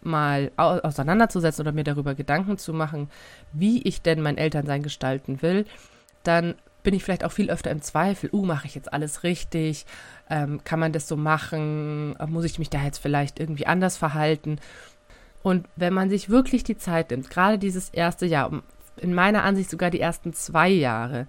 mal 0.00 0.52
auseinanderzusetzen 0.56 1.62
oder 1.62 1.72
mir 1.72 1.84
darüber 1.84 2.14
Gedanken 2.14 2.56
zu 2.56 2.72
machen, 2.72 3.10
wie 3.52 3.82
ich 3.82 4.00
denn 4.00 4.22
mein 4.22 4.38
Elternsein 4.38 4.82
gestalten 4.82 5.42
will, 5.42 5.66
dann 6.22 6.54
bin 6.82 6.94
ich 6.94 7.02
vielleicht 7.02 7.24
auch 7.24 7.32
viel 7.32 7.50
öfter 7.50 7.70
im 7.70 7.82
Zweifel, 7.82 8.30
uh, 8.32 8.44
mache 8.44 8.66
ich 8.66 8.74
jetzt 8.74 8.92
alles 8.92 9.24
richtig? 9.24 9.84
Ähm, 10.30 10.62
kann 10.64 10.78
man 10.78 10.92
das 10.92 11.08
so 11.08 11.16
machen? 11.16 12.16
Muss 12.28 12.44
ich 12.44 12.58
mich 12.58 12.70
da 12.70 12.82
jetzt 12.82 12.98
vielleicht 12.98 13.40
irgendwie 13.40 13.66
anders 13.66 13.96
verhalten? 13.96 14.58
Und 15.42 15.66
wenn 15.76 15.92
man 15.92 16.10
sich 16.10 16.30
wirklich 16.30 16.64
die 16.64 16.78
Zeit 16.78 17.10
nimmt, 17.10 17.30
gerade 17.30 17.58
dieses 17.58 17.90
erste 17.90 18.26
Jahr, 18.26 18.62
in 19.00 19.14
meiner 19.14 19.44
Ansicht 19.44 19.70
sogar 19.70 19.90
die 19.90 20.00
ersten 20.00 20.32
zwei 20.32 20.68
Jahre, 20.68 21.26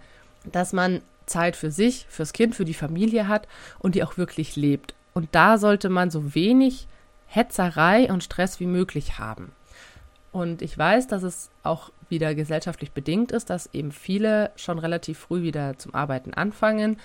dass 0.51 0.73
man 0.73 1.01
Zeit 1.25 1.55
für 1.55 1.71
sich, 1.71 2.05
fürs 2.09 2.33
Kind, 2.33 2.55
für 2.55 2.65
die 2.65 2.73
Familie 2.73 3.27
hat 3.27 3.47
und 3.79 3.95
die 3.95 4.03
auch 4.03 4.17
wirklich 4.17 4.55
lebt. 4.55 4.93
Und 5.13 5.29
da 5.31 5.57
sollte 5.57 5.89
man 5.89 6.11
so 6.11 6.33
wenig 6.35 6.87
Hetzerei 7.27 8.11
und 8.11 8.23
Stress 8.23 8.59
wie 8.59 8.65
möglich 8.65 9.19
haben. 9.19 9.51
Und 10.31 10.61
ich 10.61 10.77
weiß, 10.77 11.07
dass 11.07 11.23
es 11.23 11.49
auch 11.63 11.91
wieder 12.09 12.35
gesellschaftlich 12.35 12.91
bedingt 12.91 13.31
ist, 13.31 13.49
dass 13.49 13.73
eben 13.73 13.91
viele 13.91 14.51
schon 14.55 14.79
relativ 14.79 15.19
früh 15.19 15.41
wieder 15.43 15.77
zum 15.77 15.93
Arbeiten 15.95 16.33
anfangen. 16.33 16.99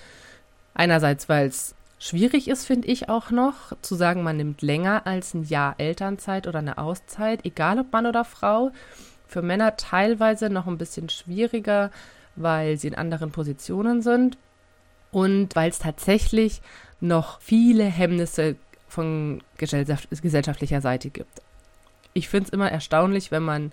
Einerseits, 0.73 1.29
weil 1.29 1.47
es 1.47 1.75
schwierig 1.99 2.47
ist, 2.47 2.65
finde 2.65 2.87
ich 2.87 3.09
auch 3.09 3.31
noch, 3.31 3.73
zu 3.81 3.95
sagen, 3.95 4.23
man 4.23 4.37
nimmt 4.37 4.61
länger 4.61 5.05
als 5.05 5.33
ein 5.33 5.43
Jahr 5.43 5.75
Elternzeit 5.77 6.47
oder 6.47 6.59
eine 6.59 6.77
Auszeit, 6.77 7.45
egal 7.45 7.79
ob 7.79 7.91
Mann 7.91 8.05
oder 8.05 8.25
Frau. 8.25 8.71
Für 9.27 9.41
Männer 9.41 9.75
teilweise 9.75 10.49
noch 10.49 10.67
ein 10.67 10.77
bisschen 10.77 11.09
schwieriger, 11.09 11.91
weil 12.35 12.77
sie 12.77 12.87
in 12.87 12.95
anderen 12.95 13.31
Positionen 13.31 14.01
sind 14.01 14.37
und 15.11 15.55
weil 15.55 15.69
es 15.69 15.79
tatsächlich 15.79 16.61
noch 16.99 17.39
viele 17.41 17.85
Hemmnisse 17.85 18.55
von 18.87 19.41
gesellschaftlicher 19.57 20.81
Seite 20.81 21.09
gibt. 21.09 21.41
Ich 22.13 22.29
finde 22.29 22.47
es 22.47 22.53
immer 22.53 22.71
erstaunlich, 22.71 23.31
wenn 23.31 23.43
man 23.43 23.71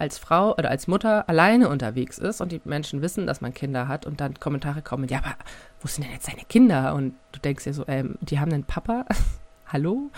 als 0.00 0.18
Frau 0.18 0.56
oder 0.56 0.70
als 0.70 0.86
Mutter 0.86 1.28
alleine 1.28 1.68
unterwegs 1.68 2.18
ist 2.18 2.40
und 2.40 2.52
die 2.52 2.60
Menschen 2.64 3.02
wissen, 3.02 3.26
dass 3.26 3.42
man 3.42 3.52
Kinder 3.52 3.86
hat 3.86 4.06
und 4.06 4.20
dann 4.20 4.40
Kommentare 4.40 4.80
kommen, 4.80 5.08
ja, 5.08 5.18
aber 5.18 5.34
wo 5.80 5.88
sind 5.88 6.04
denn 6.04 6.12
jetzt 6.12 6.26
deine 6.26 6.44
Kinder? 6.48 6.94
Und 6.94 7.14
du 7.32 7.40
denkst 7.40 7.64
dir 7.64 7.74
so, 7.74 7.84
ähm, 7.86 8.16
die 8.22 8.40
haben 8.40 8.52
einen 8.52 8.64
Papa, 8.64 9.04
hallo? 9.66 10.10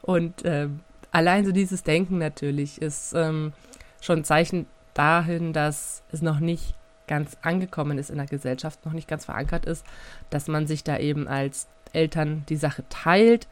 Und 0.00 0.42
ähm, 0.44 0.80
allein 1.10 1.44
so 1.44 1.52
dieses 1.52 1.82
Denken 1.82 2.18
natürlich 2.18 2.80
ist 2.80 3.12
ähm, 3.14 3.52
schon 4.00 4.20
ein 4.20 4.24
Zeichen 4.24 4.66
dahin, 4.94 5.52
dass 5.52 6.02
es 6.10 6.22
noch 6.22 6.40
nicht 6.40 6.74
ganz 7.06 7.36
angekommen 7.42 7.98
ist 7.98 8.10
in 8.10 8.16
der 8.16 8.26
Gesellschaft, 8.26 8.84
noch 8.84 8.92
nicht 8.92 9.08
ganz 9.08 9.24
verankert 9.24 9.64
ist, 9.64 9.84
dass 10.30 10.48
man 10.48 10.66
sich 10.66 10.84
da 10.84 10.98
eben 10.98 11.28
als 11.28 11.68
Eltern 11.92 12.44
die 12.48 12.56
Sache 12.56 12.84
teilt, 12.88 13.46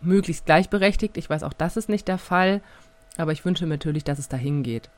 möglichst 0.00 0.46
gleichberechtigt. 0.46 1.16
Ich 1.16 1.30
weiß 1.30 1.42
auch, 1.42 1.52
das 1.52 1.76
ist 1.76 1.88
nicht 1.88 2.08
der 2.08 2.18
Fall, 2.18 2.60
aber 3.16 3.32
ich 3.32 3.44
wünsche 3.44 3.64
mir 3.64 3.74
natürlich, 3.74 4.04
dass 4.04 4.18
es 4.18 4.28
dahin 4.28 4.62
geht. 4.62 4.90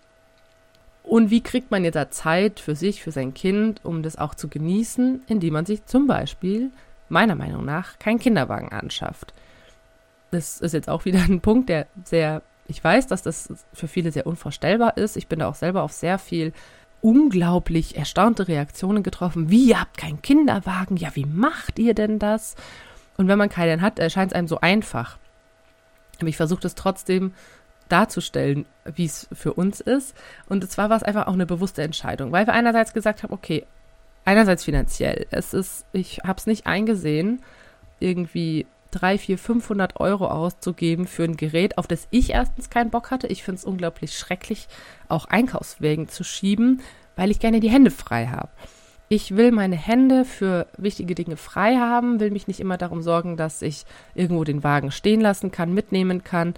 Und 1.03 1.31
wie 1.31 1.43
kriegt 1.43 1.71
man 1.71 1.85
jetzt 1.85 1.97
da 1.97 2.11
Zeit 2.11 2.61
für 2.61 2.75
sich, 2.75 3.03
für 3.03 3.13
sein 3.13 3.35
Kind, 3.35 3.85
um 3.85 4.03
das 4.03 4.17
auch 4.17 4.35
zu 4.35 4.49
genießen, 4.49 5.23
indem 5.27 5.53
man 5.53 5.67
sich 5.67 5.85
zum 5.85 6.07
Beispiel, 6.07 6.71
meiner 7.11 7.35
Meinung 7.35 7.65
nach, 7.65 7.99
keinen 7.99 8.19
Kinderwagen 8.19 8.71
anschafft? 8.73 9.35
Das 10.31 10.61
ist 10.61 10.73
jetzt 10.73 10.89
auch 10.89 11.05
wieder 11.05 11.21
ein 11.21 11.41
Punkt, 11.41 11.69
der 11.69 11.87
sehr, 12.05 12.43
ich 12.67 12.83
weiß, 12.83 13.07
dass 13.07 13.23
das 13.23 13.49
für 13.73 13.89
viele 13.89 14.11
sehr 14.13 14.27
unvorstellbar 14.27 14.97
ist. 14.97 15.17
Ich 15.17 15.29
bin 15.29 15.41
da 15.41 15.49
auch 15.49 15.55
selber 15.55 15.83
auf 15.83 15.93
sehr 15.93 16.19
viel 16.19 16.53
unglaublich 17.03 17.97
erstaunte 17.97 18.49
Reaktionen 18.49 19.03
getroffen. 19.03 19.51
Wie, 19.51 19.69
ihr 19.69 19.81
habt 19.81 19.99
keinen 19.99 20.23
Kinderwagen? 20.23 20.97
Ja, 20.97 21.11
wie 21.15 21.27
macht 21.27 21.79
ihr 21.79 21.93
denn 21.95 22.19
das? 22.19 22.55
Und 23.19 23.29
wenn 23.29 23.39
man 23.39 23.51
keinen 23.51 23.83
hat, 23.83 23.99
erscheint 23.99 24.33
es 24.33 24.37
einem 24.37 24.49
so 24.49 24.61
einfach. 24.61 25.19
Aber 26.19 26.29
ich 26.29 26.37
versuche 26.37 26.63
das 26.63 26.75
trotzdem 26.75 27.35
darzustellen, 27.89 28.65
wie 28.85 29.05
es 29.05 29.29
für 29.33 29.53
uns 29.53 29.81
ist. 29.81 30.17
Und 30.49 30.69
zwar 30.71 30.89
war 30.89 30.97
es 30.97 31.03
einfach 31.03 31.27
auch 31.27 31.35
eine 31.35 31.47
bewusste 31.47 31.83
Entscheidung, 31.83 32.33
weil 32.33 32.47
wir 32.47 32.55
einerseits 32.55 32.95
gesagt 32.95 33.23
haben, 33.23 33.35
okay, 33.35 33.67
einerseits 34.25 34.65
finanziell, 34.65 35.27
es 35.31 35.53
ist, 35.53 35.85
ich 35.93 36.21
habe 36.25 36.39
es 36.39 36.47
nicht 36.47 36.67
eingesehen, 36.67 37.43
irgendwie 38.01 38.67
drei, 38.95 39.19
vier, 39.19 39.39
500 39.39 40.01
Euro 40.01 40.27
auszugeben 40.27 41.07
für 41.07 41.25
ein 41.25 41.37
Gerät, 41.37 41.79
auf 41.79 41.87
das 41.87 42.07
ich 42.11 42.31
erstens 42.31 42.71
keinen 42.71 42.91
Bock 42.91 43.11
hatte. 43.11 43.27
Ich 43.27 43.43
finde 43.43 43.59
es 43.59 43.65
unglaublich 43.65 44.17
schrecklich, 44.17 44.69
auch 45.09 45.27
Einkaufswegen 45.27 46.09
zu 46.09 46.25
schieben, 46.25 46.81
weil 47.17 47.31
ich 47.31 47.41
gerne 47.41 47.61
die 47.61 47.71
Hände 47.71 47.91
frei 47.91 48.27
habe. 48.27 48.51
Ich 49.09 49.37
will 49.37 49.53
meine 49.53 49.77
Hände 49.77 50.25
für 50.25 50.67
wichtige 50.77 51.15
Dinge 51.15 51.37
frei 51.37 51.77
haben, 51.77 52.21
will 52.21 52.31
mich 52.31 52.49
nicht 52.49 52.61
immer 52.61 52.79
darum 52.79 53.03
sorgen, 53.03 53.37
dass 53.37 53.63
ich 53.63 53.85
irgendwo 54.15 54.45
den 54.45 54.65
Wagen 54.65 54.91
stehen 54.91 55.21
lassen 55.21 55.51
kann, 55.51 55.75
mitnehmen 55.75 56.25
kann. 56.25 56.55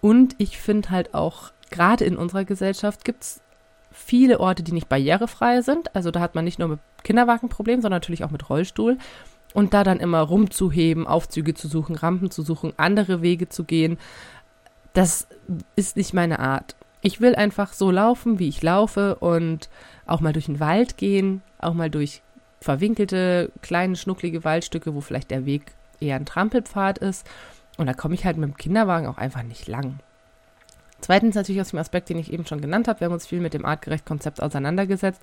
Und 0.00 0.34
ich 0.38 0.58
finde 0.58 0.90
halt 0.90 1.14
auch, 1.14 1.52
gerade 1.70 2.04
in 2.04 2.16
unserer 2.16 2.44
Gesellschaft 2.44 3.04
gibt 3.04 3.22
es 3.22 3.40
viele 3.90 4.40
Orte, 4.40 4.62
die 4.62 4.72
nicht 4.72 4.88
barrierefrei 4.88 5.62
sind. 5.62 5.94
Also 5.96 6.10
da 6.10 6.20
hat 6.20 6.34
man 6.34 6.44
nicht 6.44 6.58
nur 6.58 6.68
mit 6.68 6.80
Kinderwagenproblem, 7.02 7.80
sondern 7.80 7.96
natürlich 7.96 8.24
auch 8.24 8.30
mit 8.30 8.48
Rollstuhl. 8.50 8.98
Und 9.54 9.72
da 9.72 9.84
dann 9.84 10.00
immer 10.00 10.20
rumzuheben, 10.20 11.06
Aufzüge 11.06 11.54
zu 11.54 11.68
suchen, 11.68 11.96
Rampen 11.96 12.30
zu 12.30 12.42
suchen, 12.42 12.72
andere 12.76 13.22
Wege 13.22 13.48
zu 13.48 13.64
gehen, 13.64 13.98
das 14.92 15.26
ist 15.76 15.96
nicht 15.96 16.12
meine 16.12 16.38
Art. 16.40 16.76
Ich 17.00 17.20
will 17.20 17.34
einfach 17.34 17.72
so 17.72 17.90
laufen, 17.90 18.38
wie 18.38 18.48
ich 18.48 18.62
laufe 18.62 19.16
und 19.16 19.68
auch 20.06 20.20
mal 20.20 20.32
durch 20.32 20.46
den 20.46 20.60
Wald 20.60 20.96
gehen, 20.96 21.42
auch 21.58 21.74
mal 21.74 21.90
durch 21.90 22.22
verwinkelte, 22.60 23.50
kleine, 23.62 23.96
schnucklige 23.96 24.44
Waldstücke, 24.44 24.94
wo 24.94 25.00
vielleicht 25.00 25.30
der 25.30 25.46
Weg 25.46 25.74
eher 26.00 26.16
ein 26.16 26.26
Trampelpfad 26.26 26.98
ist 26.98 27.26
und 27.76 27.86
da 27.86 27.94
komme 27.94 28.14
ich 28.14 28.24
halt 28.24 28.36
mit 28.36 28.50
dem 28.50 28.56
Kinderwagen 28.56 29.06
auch 29.06 29.18
einfach 29.18 29.42
nicht 29.42 29.68
lang. 29.68 29.98
Zweitens 31.00 31.34
natürlich 31.34 31.60
aus 31.60 31.70
dem 31.70 31.78
Aspekt, 31.78 32.08
den 32.08 32.18
ich 32.18 32.32
eben 32.32 32.46
schon 32.46 32.60
genannt 32.60 32.88
habe. 32.88 33.00
Wir 33.00 33.06
haben 33.06 33.12
uns 33.12 33.26
viel 33.26 33.40
mit 33.40 33.54
dem 33.54 33.66
Artgerecht-Konzept 33.66 34.42
auseinandergesetzt. 34.42 35.20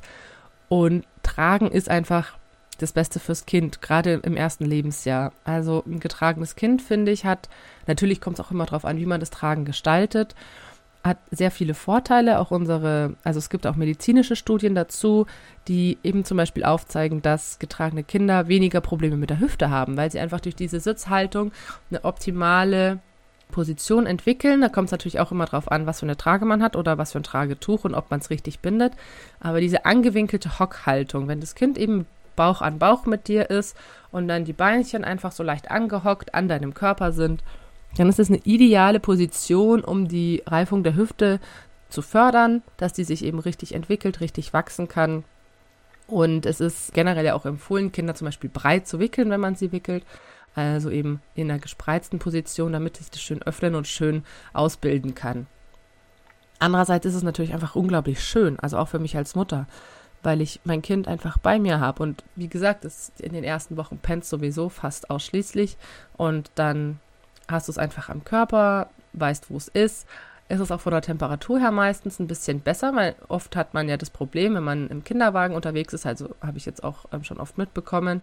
Und 0.70 1.06
Tragen 1.24 1.72
ist 1.72 1.90
einfach 1.90 2.38
das 2.84 2.94
Beste 2.94 3.20
fürs 3.20 3.46
Kind, 3.46 3.82
gerade 3.82 4.22
im 4.24 4.36
ersten 4.36 4.66
Lebensjahr. 4.66 5.34
Also 5.44 5.84
ein 5.88 6.00
getragenes 6.00 6.56
Kind, 6.56 6.82
finde 6.82 7.12
ich, 7.12 7.26
hat, 7.26 7.50
natürlich 7.88 8.22
kommt 8.22 8.40
es 8.40 8.46
auch 8.46 8.52
immer 8.52 8.66
darauf 8.66 8.86
an, 8.86 8.98
wie 8.98 9.06
man 9.06 9.20
das 9.20 9.32
Tragen 9.32 9.66
gestaltet 9.66 10.36
hat 11.04 11.18
sehr 11.32 11.52
viele 11.52 11.74
Vorteile. 11.74 12.40
Auch 12.40 12.52
unsere, 12.52 13.16
also 13.24 13.38
es 13.38 13.50
gibt 13.50 13.68
auch 13.68 13.76
medizinische 13.76 14.36
Studien 14.36 14.74
dazu, 14.74 15.26
die 15.68 15.98
eben 16.04 16.24
zum 16.24 16.38
Beispiel 16.38 16.64
aufzeigen, 16.64 17.22
dass 17.22 17.60
getragene 17.60 18.04
Kinder 18.04 18.48
weniger 18.48 18.80
Probleme 18.82 19.18
mit 19.18 19.30
der 19.30 19.40
Hüfte 19.40 19.70
haben, 19.70 19.98
weil 19.98 20.12
sie 20.12 20.20
einfach 20.20 20.40
durch 20.40 20.56
diese 20.56 20.80
Sitzhaltung 20.80 21.52
eine 21.90 22.06
optimale 22.06 23.00
Position 23.52 24.06
entwickeln. 24.06 24.62
Da 24.62 24.70
kommt 24.70 24.88
es 24.88 24.92
natürlich 24.92 25.20
auch 25.20 25.32
immer 25.32 25.46
darauf 25.46 25.72
an, 25.72 25.86
was 25.86 26.00
für 26.00 26.06
eine 26.06 26.18
Trage 26.18 26.46
man 26.46 26.64
hat 26.64 26.76
oder 26.76 26.98
was 26.98 27.12
für 27.12 27.20
ein 27.20 27.24
Tragetuch 27.24 27.84
und 27.84 27.96
ob 27.96 28.10
man 28.10 28.22
es 28.22 28.30
richtig 28.30 28.60
bindet. 28.60 28.94
Aber 29.42 29.60
diese 29.60 29.86
angewinkelte 29.86 30.58
Hockhaltung, 30.58 31.28
wenn 31.28 31.42
das 31.42 31.54
Kind 31.54 31.78
eben 31.78 32.08
Bauch 32.36 32.62
an 32.62 32.80
Bauch 32.80 33.06
mit 33.06 33.28
dir 33.28 33.50
ist 33.50 33.76
und 34.12 34.28
dann 34.28 34.46
die 34.46 34.54
Beinchen 34.54 35.04
einfach 35.04 35.32
so 35.32 35.44
leicht 35.44 35.72
angehockt 35.72 36.34
an 36.34 36.48
deinem 36.48 36.74
Körper 36.74 37.12
sind 37.12 37.44
dann 37.98 38.10
ist 38.10 38.20
es 38.20 38.30
eine 38.30 38.40
ideale 38.44 39.00
Position, 39.00 39.84
um 39.84 40.08
die 40.08 40.44
Reifung 40.48 40.84
der 40.84 40.96
Hüfte 40.96 41.40
zu 41.90 42.02
fördern, 42.02 42.64
dass 42.78 42.94
die 42.94 43.04
sich 43.04 43.24
eben 43.24 43.40
richtig 43.40 43.76
entwickelt, 43.76 44.20
richtig 44.20 44.54
wachsen 44.54 44.88
kann. 44.88 45.24
Und 46.08 46.46
es 46.46 46.60
ist 46.60 46.94
generell 46.94 47.26
ja 47.26 47.36
auch 47.36 47.46
empfohlen, 47.46 47.92
Kinder 47.92 48.16
zum 48.16 48.26
Beispiel 48.26 48.50
breit 48.50 48.88
zu 48.88 49.00
wickeln, 49.00 49.30
wenn 49.30 49.40
man 49.40 49.56
sie 49.56 49.72
wickelt. 49.72 50.04
Also 50.56 50.90
eben 50.90 51.22
in 51.34 51.50
einer 51.50 51.60
gespreizten 51.60 52.20
Position, 52.20 52.74
damit 52.74 52.98
sich 52.98 53.10
das 53.10 53.22
schön 53.22 53.42
öffnen 53.42 53.76
und 53.76 53.88
schön 53.88 54.24
ausbilden 54.54 55.16
kann. 55.16 55.48
Andererseits 56.60 57.06
ist 57.06 57.16
es 57.16 57.24
natürlich 57.24 57.54
einfach 57.54 57.76
unglaublich 57.76 58.24
schön, 58.24 58.60
also 58.60 58.78
auch 58.78 58.88
für 58.88 59.00
mich 59.00 59.18
als 59.18 59.36
Mutter, 59.36 59.68
weil 60.24 60.42
ich 60.42 60.62
mein 60.64 60.82
Kind 60.82 61.08
einfach 61.08 61.38
bei 61.38 61.60
mir 61.60 61.80
habe. 61.80 62.02
Und 62.02 62.24
wie 62.36 62.48
gesagt, 62.48 62.86
es 62.86 63.12
in 63.20 63.34
den 63.34 63.44
ersten 63.44 63.78
Wochen 63.78 63.98
pennt 63.98 64.26
sowieso 64.26 64.70
fast 64.70 65.10
ausschließlich. 65.10 65.78
Und 66.18 66.50
dann 66.56 67.00
hast 67.48 67.68
du 67.68 67.72
es 67.72 67.78
einfach 67.78 68.10
am 68.10 68.24
Körper, 68.24 68.90
weißt, 69.14 69.50
wo 69.50 69.58
es 69.58 69.68
ist. 69.68 70.08
Es 70.50 70.60
ist 70.60 70.72
auch 70.72 70.82
von 70.82 70.92
der 70.92 71.02
Temperatur 71.02 71.60
her 71.60 71.72
meistens 71.72 72.20
ein 72.20 72.28
bisschen 72.28 72.60
besser, 72.60 72.96
weil 72.96 73.16
oft 73.28 73.56
hat 73.56 73.74
man 73.74 73.88
ja 73.90 73.98
das 73.98 74.10
Problem, 74.10 74.56
wenn 74.56 74.64
man 74.64 74.90
im 74.90 75.04
Kinderwagen 75.04 75.56
unterwegs 75.56 75.94
ist, 75.94 76.06
also 76.06 76.36
habe 76.42 76.58
ich 76.58 76.66
jetzt 76.66 76.84
auch 76.84 77.06
ähm, 77.12 77.24
schon 77.24 77.40
oft 77.40 77.58
mitbekommen, 77.58 78.22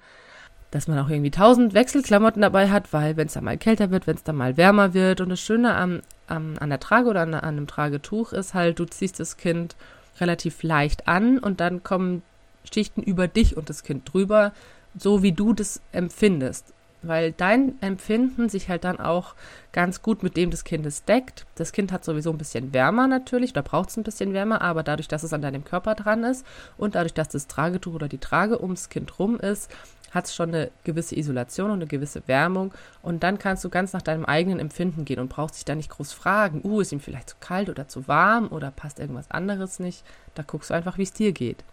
dass 0.70 0.86
man 0.86 0.98
auch 0.98 1.08
irgendwie 1.08 1.30
tausend 1.30 1.74
Wechselklamotten 1.74 2.42
dabei 2.42 2.70
hat, 2.70 2.92
weil 2.92 3.16
wenn 3.16 3.26
es 3.26 3.32
dann 3.32 3.44
mal 3.44 3.58
kälter 3.58 3.90
wird, 3.90 4.06
wenn 4.06 4.16
es 4.16 4.22
dann 4.22 4.36
mal 4.36 4.56
wärmer 4.56 4.94
wird. 4.94 5.20
Und 5.20 5.30
das 5.30 5.40
Schöne 5.40 5.74
am, 5.74 6.00
am, 6.28 6.56
an 6.60 6.70
der 6.70 6.78
Trage 6.78 7.08
oder 7.08 7.22
an, 7.22 7.34
an 7.34 7.42
einem 7.42 7.66
Tragetuch 7.66 8.32
ist 8.32 8.54
halt, 8.54 8.78
du 8.78 8.84
ziehst 8.84 9.18
das 9.18 9.36
Kind 9.36 9.74
relativ 10.20 10.62
leicht 10.62 11.08
an 11.08 11.38
und 11.38 11.60
dann 11.60 11.82
kommen 11.82 12.22
Schichten 12.70 13.02
über 13.02 13.28
dich 13.28 13.56
und 13.56 13.68
das 13.68 13.82
Kind 13.82 14.12
drüber, 14.12 14.52
so 14.96 15.22
wie 15.22 15.32
du 15.32 15.52
das 15.52 15.80
empfindest 15.92 16.72
weil 17.02 17.32
dein 17.32 17.80
Empfinden 17.80 18.48
sich 18.48 18.68
halt 18.68 18.84
dann 18.84 19.00
auch 19.00 19.34
ganz 19.72 20.02
gut 20.02 20.22
mit 20.22 20.36
dem 20.36 20.50
des 20.50 20.64
Kindes 20.64 21.04
deckt. 21.04 21.46
Das 21.54 21.72
Kind 21.72 21.92
hat 21.92 22.04
sowieso 22.04 22.30
ein 22.30 22.38
bisschen 22.38 22.72
wärmer 22.72 23.06
natürlich, 23.06 23.52
da 23.52 23.62
braucht 23.62 23.90
es 23.90 23.96
ein 23.96 24.02
bisschen 24.02 24.32
wärmer, 24.32 24.60
aber 24.62 24.82
dadurch, 24.82 25.08
dass 25.08 25.22
es 25.22 25.32
an 25.32 25.42
deinem 25.42 25.64
Körper 25.64 25.94
dran 25.94 26.24
ist 26.24 26.44
und 26.76 26.94
dadurch, 26.94 27.14
dass 27.14 27.28
das 27.28 27.46
Tragetuch 27.46 27.94
oder 27.94 28.08
die 28.08 28.18
Trage 28.18 28.60
ums 28.62 28.88
Kind 28.88 29.18
rum 29.18 29.38
ist, 29.38 29.70
hat 30.10 30.26
es 30.26 30.34
schon 30.34 30.48
eine 30.50 30.70
gewisse 30.84 31.16
Isolation 31.16 31.70
und 31.70 31.78
eine 31.78 31.86
gewisse 31.86 32.26
Wärmung 32.26 32.74
und 33.02 33.22
dann 33.22 33.38
kannst 33.38 33.64
du 33.64 33.68
ganz 33.68 33.92
nach 33.92 34.02
deinem 34.02 34.24
eigenen 34.24 34.58
Empfinden 34.58 35.04
gehen 35.04 35.20
und 35.20 35.28
brauchst 35.28 35.56
dich 35.56 35.64
da 35.64 35.74
nicht 35.74 35.90
groß 35.90 36.12
fragen, 36.12 36.60
uh, 36.64 36.80
ist 36.80 36.92
ihm 36.92 37.00
vielleicht 37.00 37.30
zu 37.30 37.36
kalt 37.40 37.68
oder 37.68 37.88
zu 37.88 38.08
warm 38.08 38.48
oder 38.48 38.70
passt 38.70 38.98
irgendwas 38.98 39.30
anderes 39.30 39.78
nicht. 39.78 40.04
Da 40.34 40.42
guckst 40.42 40.70
du 40.70 40.74
einfach, 40.74 40.98
wie 40.98 41.04
es 41.04 41.12
dir 41.12 41.32
geht. 41.32 41.64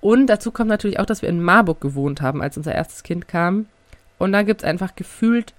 Und 0.00 0.26
dazu 0.26 0.52
kommt 0.52 0.68
natürlich 0.68 1.00
auch, 1.00 1.06
dass 1.06 1.22
wir 1.22 1.30
in 1.30 1.42
Marburg 1.42 1.80
gewohnt 1.80 2.20
haben, 2.20 2.42
als 2.42 2.56
unser 2.56 2.74
erstes 2.74 3.02
Kind 3.02 3.26
kam. 3.26 3.66
Und 4.18 4.32
da 4.32 4.42
gibt 4.42 4.62
es 4.62 4.68
einfach 4.68 4.94
gefühlt 4.94 5.54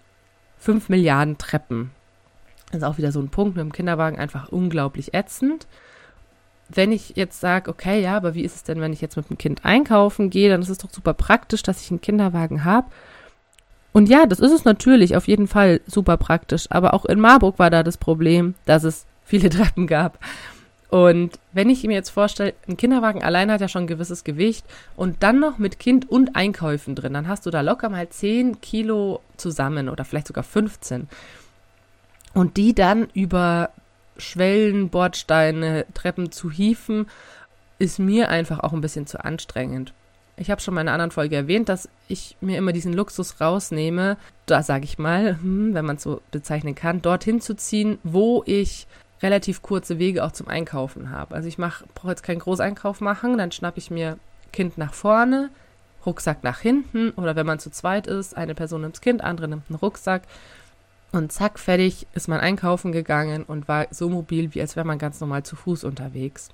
5 0.60 0.90
Milliarden 0.90 1.38
Treppen. 1.38 1.92
Das 2.68 2.78
ist 2.78 2.84
auch 2.84 2.98
wieder 2.98 3.12
so 3.12 3.20
ein 3.20 3.30
Punkt 3.30 3.56
mit 3.56 3.64
dem 3.64 3.72
Kinderwagen 3.72 4.20
einfach 4.20 4.50
unglaublich 4.50 5.14
ätzend. 5.14 5.68
Wenn 6.70 6.92
ich 6.92 7.14
jetzt 7.16 7.40
sage, 7.40 7.70
okay, 7.70 8.02
ja, 8.02 8.18
aber 8.18 8.34
wie 8.34 8.44
ist 8.44 8.56
es 8.56 8.64
denn, 8.64 8.82
wenn 8.82 8.94
ich 8.94 9.02
jetzt 9.02 9.18
mit 9.18 9.30
dem 9.30 9.38
Kind 9.38 9.64
einkaufen 9.64 10.30
gehe, 10.30 10.50
dann 10.50 10.62
ist 10.62 10.70
es 10.70 10.80
doch 10.80 10.92
super 10.92 11.14
praktisch, 11.14 11.64
dass 11.64 11.82
ich 11.82 11.92
einen 11.92 12.02
Kinderwagen 12.02 12.66
habe. 12.66 12.88
Und 13.94 14.10
ja, 14.10 14.26
das 14.26 14.40
ist 14.40 14.52
es 14.52 14.66
natürlich, 14.66 15.16
auf 15.16 15.28
jeden 15.28 15.48
Fall 15.48 15.80
super 15.88 16.18
praktisch. 16.18 16.66
Aber 16.70 16.94
auch 16.94 17.06
in 17.06 17.20
Marburg 17.20 17.60
war 17.60 17.70
da 17.70 17.82
das 17.82 17.98
Problem, 17.98 18.56
dass 18.66 18.84
es 18.84 19.06
viele 19.24 19.50
Treppen 19.52 19.88
gab. 19.88 20.20
Und 20.90 21.40
wenn 21.52 21.70
ich 21.70 21.84
mir 21.84 21.94
jetzt 21.94 22.10
vorstelle, 22.10 22.54
ein 22.68 22.78
Kinderwagen 22.78 23.24
allein 23.24 23.52
hat 23.52 23.62
ja 23.62 23.68
schon 23.68 23.84
ein 23.84 23.88
gewisses 23.88 24.24
Gewicht 24.24 24.66
und 24.96 25.24
dann 25.24 25.40
noch 25.40 25.58
mit 25.58 25.80
Kind 25.80 26.10
und 26.10 26.36
Einkäufen 26.36 26.96
drin, 26.96 27.14
dann 27.14 27.28
hast 27.28 27.46
du 27.46 27.52
da 27.52 27.62
locker 27.62 27.90
mal 27.90 28.08
10 28.08 28.62
Kilo 28.62 29.22
zusammen 29.38 29.90
oder 29.90 30.06
vielleicht 30.06 30.28
sogar 30.28 30.44
15. 30.44 31.08
Und 32.34 32.58
die 32.58 32.76
dann 32.76 33.08
über 33.14 33.72
Schwellen, 34.18 34.90
Bordsteine, 34.90 35.86
Treppen 35.94 36.32
zu 36.32 36.50
hieven, 36.50 37.08
ist 37.80 38.00
mir 38.00 38.30
einfach 38.30 38.60
auch 38.60 38.74
ein 38.74 38.82
bisschen 38.82 39.08
zu 39.08 39.24
anstrengend. 39.24 39.94
Ich 40.38 40.52
habe 40.52 40.62
schon 40.62 40.74
mal 40.74 40.82
in 40.82 40.88
einer 40.88 40.96
anderen 40.96 41.12
Folge 41.12 41.36
erwähnt, 41.36 41.70
dass 41.70 41.88
ich 42.08 42.36
mir 42.42 42.58
immer 42.58 42.74
diesen 42.74 42.94
Luxus 42.94 43.40
rausnehme, 43.40 44.18
da 44.46 44.64
sage 44.64 44.84
ich 44.84 44.98
mal, 44.98 45.40
hm, 45.42 45.74
wenn 45.74 45.86
man 45.86 45.96
es 45.96 46.04
so 46.04 46.22
bezeichnen 46.32 46.76
kann, 46.76 47.02
dorthin 47.02 47.40
zu 47.40 47.56
ziehen, 47.56 48.00
wo 48.04 48.44
ich 48.46 48.88
relativ 49.22 49.62
kurze 49.62 49.98
Wege 49.98 50.24
auch 50.24 50.34
zum 50.34 50.50
Einkaufen 50.50 51.10
habe. 51.10 51.36
Also 51.36 51.48
ich 51.48 51.58
brauche 51.58 52.10
jetzt 52.10 52.24
keinen 52.24 52.40
Großeinkauf 52.40 53.00
machen, 53.00 53.38
dann 53.38 53.52
schnappe 53.52 53.80
ich 53.80 53.90
mir 53.90 54.18
Kind 54.52 54.78
nach 54.78 54.94
vorne, 54.94 55.50
Rucksack 56.06 56.44
nach 56.44 56.60
hinten 56.60 57.12
oder 57.12 57.36
wenn 57.36 57.46
man 57.46 57.60
zu 57.60 57.72
zweit 57.72 58.08
ist, 58.08 58.36
eine 58.38 58.56
Person 58.56 58.82
nimmt 58.82 58.96
das 58.96 59.02
Kind, 59.02 59.24
andere 59.24 59.48
nimmt 59.48 59.70
einen 59.70 59.80
Rucksack 59.80 60.24
und 61.16 61.32
zack, 61.32 61.60
fertig 61.60 62.08
ist 62.14 62.28
man 62.28 62.40
einkaufen 62.40 62.92
gegangen 62.92 63.44
und 63.44 63.68
war 63.68 63.88
so 63.92 64.10
mobil, 64.10 64.54
wie 64.54 64.62
als 64.62 64.76
wäre 64.76 64.86
man 64.86 64.98
ganz 64.98 65.20
normal 65.20 65.44
zu 65.44 65.56
Fuß 65.56 65.84
unterwegs. 65.84 66.50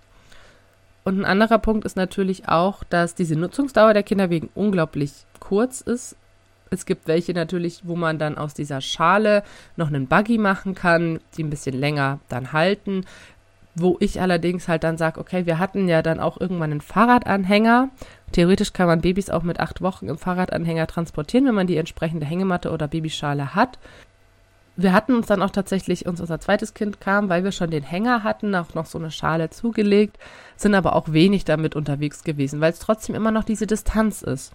Und 1.04 1.20
ein 1.20 1.26
anderer 1.26 1.58
Punkt 1.58 1.86
ist 1.86 1.98
natürlich 1.98 2.48
auch, 2.48 2.84
dass 2.84 3.16
diese 3.16 3.36
Nutzungsdauer 3.36 3.94
der 3.94 4.04
Kinderwegen 4.04 4.50
unglaublich 4.54 5.26
kurz 5.40 5.82
ist. 5.82 6.16
Es 6.70 6.86
gibt 6.86 7.08
welche 7.08 7.34
natürlich, 7.34 7.82
wo 7.84 7.96
man 7.96 8.20
dann 8.20 8.38
aus 8.38 8.54
dieser 8.54 8.82
Schale 8.82 9.44
noch 9.76 9.88
einen 9.88 10.08
Buggy 10.08 10.38
machen 10.38 10.76
kann, 10.76 11.20
die 11.36 11.44
ein 11.44 11.50
bisschen 11.50 11.78
länger 11.78 12.20
dann 12.30 12.54
halten. 12.54 13.06
Wo 13.74 13.98
ich 14.00 14.22
allerdings 14.22 14.68
halt 14.68 14.84
dann 14.84 14.98
sage, 14.98 15.20
okay, 15.20 15.46
wir 15.46 15.58
hatten 15.58 15.88
ja 15.88 16.02
dann 16.02 16.20
auch 16.20 16.40
irgendwann 16.40 16.72
einen 16.72 16.82
Fahrradanhänger. 16.82 17.90
Theoretisch 18.32 18.74
kann 18.74 18.88
man 18.88 19.02
Babys 19.02 19.30
auch 19.30 19.44
mit 19.44 19.60
acht 19.60 19.82
Wochen 19.82 20.08
im 20.08 20.18
Fahrradanhänger 20.18 20.88
transportieren, 20.88 21.46
wenn 21.46 21.56
man 21.56 21.68
die 21.68 21.78
entsprechende 21.78 22.26
Hängematte 22.26 22.72
oder 22.72 22.88
Babyschale 22.88 23.56
hat. 23.56 23.80
Wir 24.78 24.94
hatten 24.94 25.16
uns 25.16 25.28
dann 25.28 25.42
auch 25.42 25.50
tatsächlich, 25.50 26.06
uns 26.06 26.22
unser 26.22 26.40
zweites 26.40 26.74
Kind 26.74 27.02
kam, 27.02 27.30
weil 27.30 27.44
wir 27.44 27.52
schon 27.52 27.72
den 27.72 27.84
Hänger 27.84 28.24
hatten, 28.24 28.56
auch 28.56 28.74
noch 28.74 28.86
so 28.86 28.98
eine 28.98 29.12
Schale 29.12 29.50
zugelegt, 29.50 30.18
sind 30.56 30.76
aber 30.76 30.96
auch 30.96 31.12
wenig 31.12 31.46
damit 31.46 31.76
unterwegs 31.76 32.24
gewesen, 32.24 32.62
weil 32.62 32.72
es 32.72 32.80
trotzdem 32.80 33.16
immer 33.16 33.32
noch 33.32 33.44
diese 33.44 33.68
Distanz 33.68 34.22
ist 34.22 34.54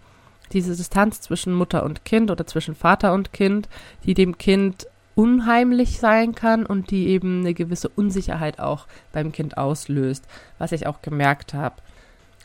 diese 0.53 0.77
Distanz 0.77 1.21
zwischen 1.21 1.53
Mutter 1.53 1.85
und 1.85 2.05
Kind 2.05 2.31
oder 2.31 2.47
zwischen 2.47 2.75
Vater 2.75 3.13
und 3.13 3.33
Kind, 3.33 3.69
die 4.05 4.15
dem 4.15 4.39
Kind 4.39 4.87
unheimlich 5.15 5.99
sein 5.99 6.35
kann 6.35 6.67
und 6.67 6.91
die 6.91 7.09
eben 7.09 7.41
eine 7.41 7.55
gewisse 7.55 7.89
Unsicherheit 7.89 8.59
auch 8.59 8.87
beim 9.13 9.33
Kind 9.33 9.57
auslöst, 9.57 10.27
was 10.59 10.73
ich 10.73 10.87
auch 10.87 11.01
gemerkt 11.01 11.55
habe. 11.55 11.77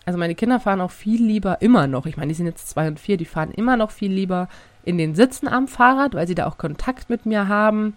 Also 0.06 0.18
meine 0.18 0.36
Kinder 0.36 0.60
fahren 0.60 0.82
auch 0.82 0.92
viel 0.92 1.24
lieber 1.24 1.62
immer 1.62 1.86
noch, 1.88 2.06
ich 2.06 2.18
meine, 2.18 2.30
die 2.30 2.36
sind 2.36 2.48
jetzt 2.48 2.70
zwei 2.70 2.88
und 2.88 3.00
vier, 3.00 3.18
die 3.18 3.26
fahren 3.26 3.52
immer 3.52 3.78
noch 3.78 3.92
viel 3.92 4.12
lieber 4.12 4.48
in 4.84 4.98
den 4.98 5.16
Sitzen 5.16 5.48
am 5.48 5.68
Fahrrad, 5.68 6.14
weil 6.14 6.28
sie 6.28 6.36
da 6.36 6.48
auch 6.48 6.58
Kontakt 6.58 7.10
mit 7.10 7.26
mir 7.26 7.48
haben, 7.48 7.96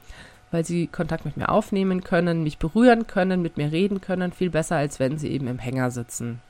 weil 0.51 0.65
sie 0.65 0.87
Kontakt 0.87 1.25
mit 1.25 1.37
mir 1.37 1.49
aufnehmen 1.49 2.05
können, 2.05 2.43
mich 2.43 2.59
berühren 2.59 3.07
können, 3.07 3.43
mit 3.43 3.57
mir 3.57 3.73
reden 3.73 4.01
können, 4.01 4.33
viel 4.33 4.51
besser, 4.51 4.77
als 4.77 5.01
wenn 5.01 5.19
sie 5.19 5.29
eben 5.29 5.49
im 5.49 5.59
Hänger 5.59 5.91
sitzen. 5.91 6.41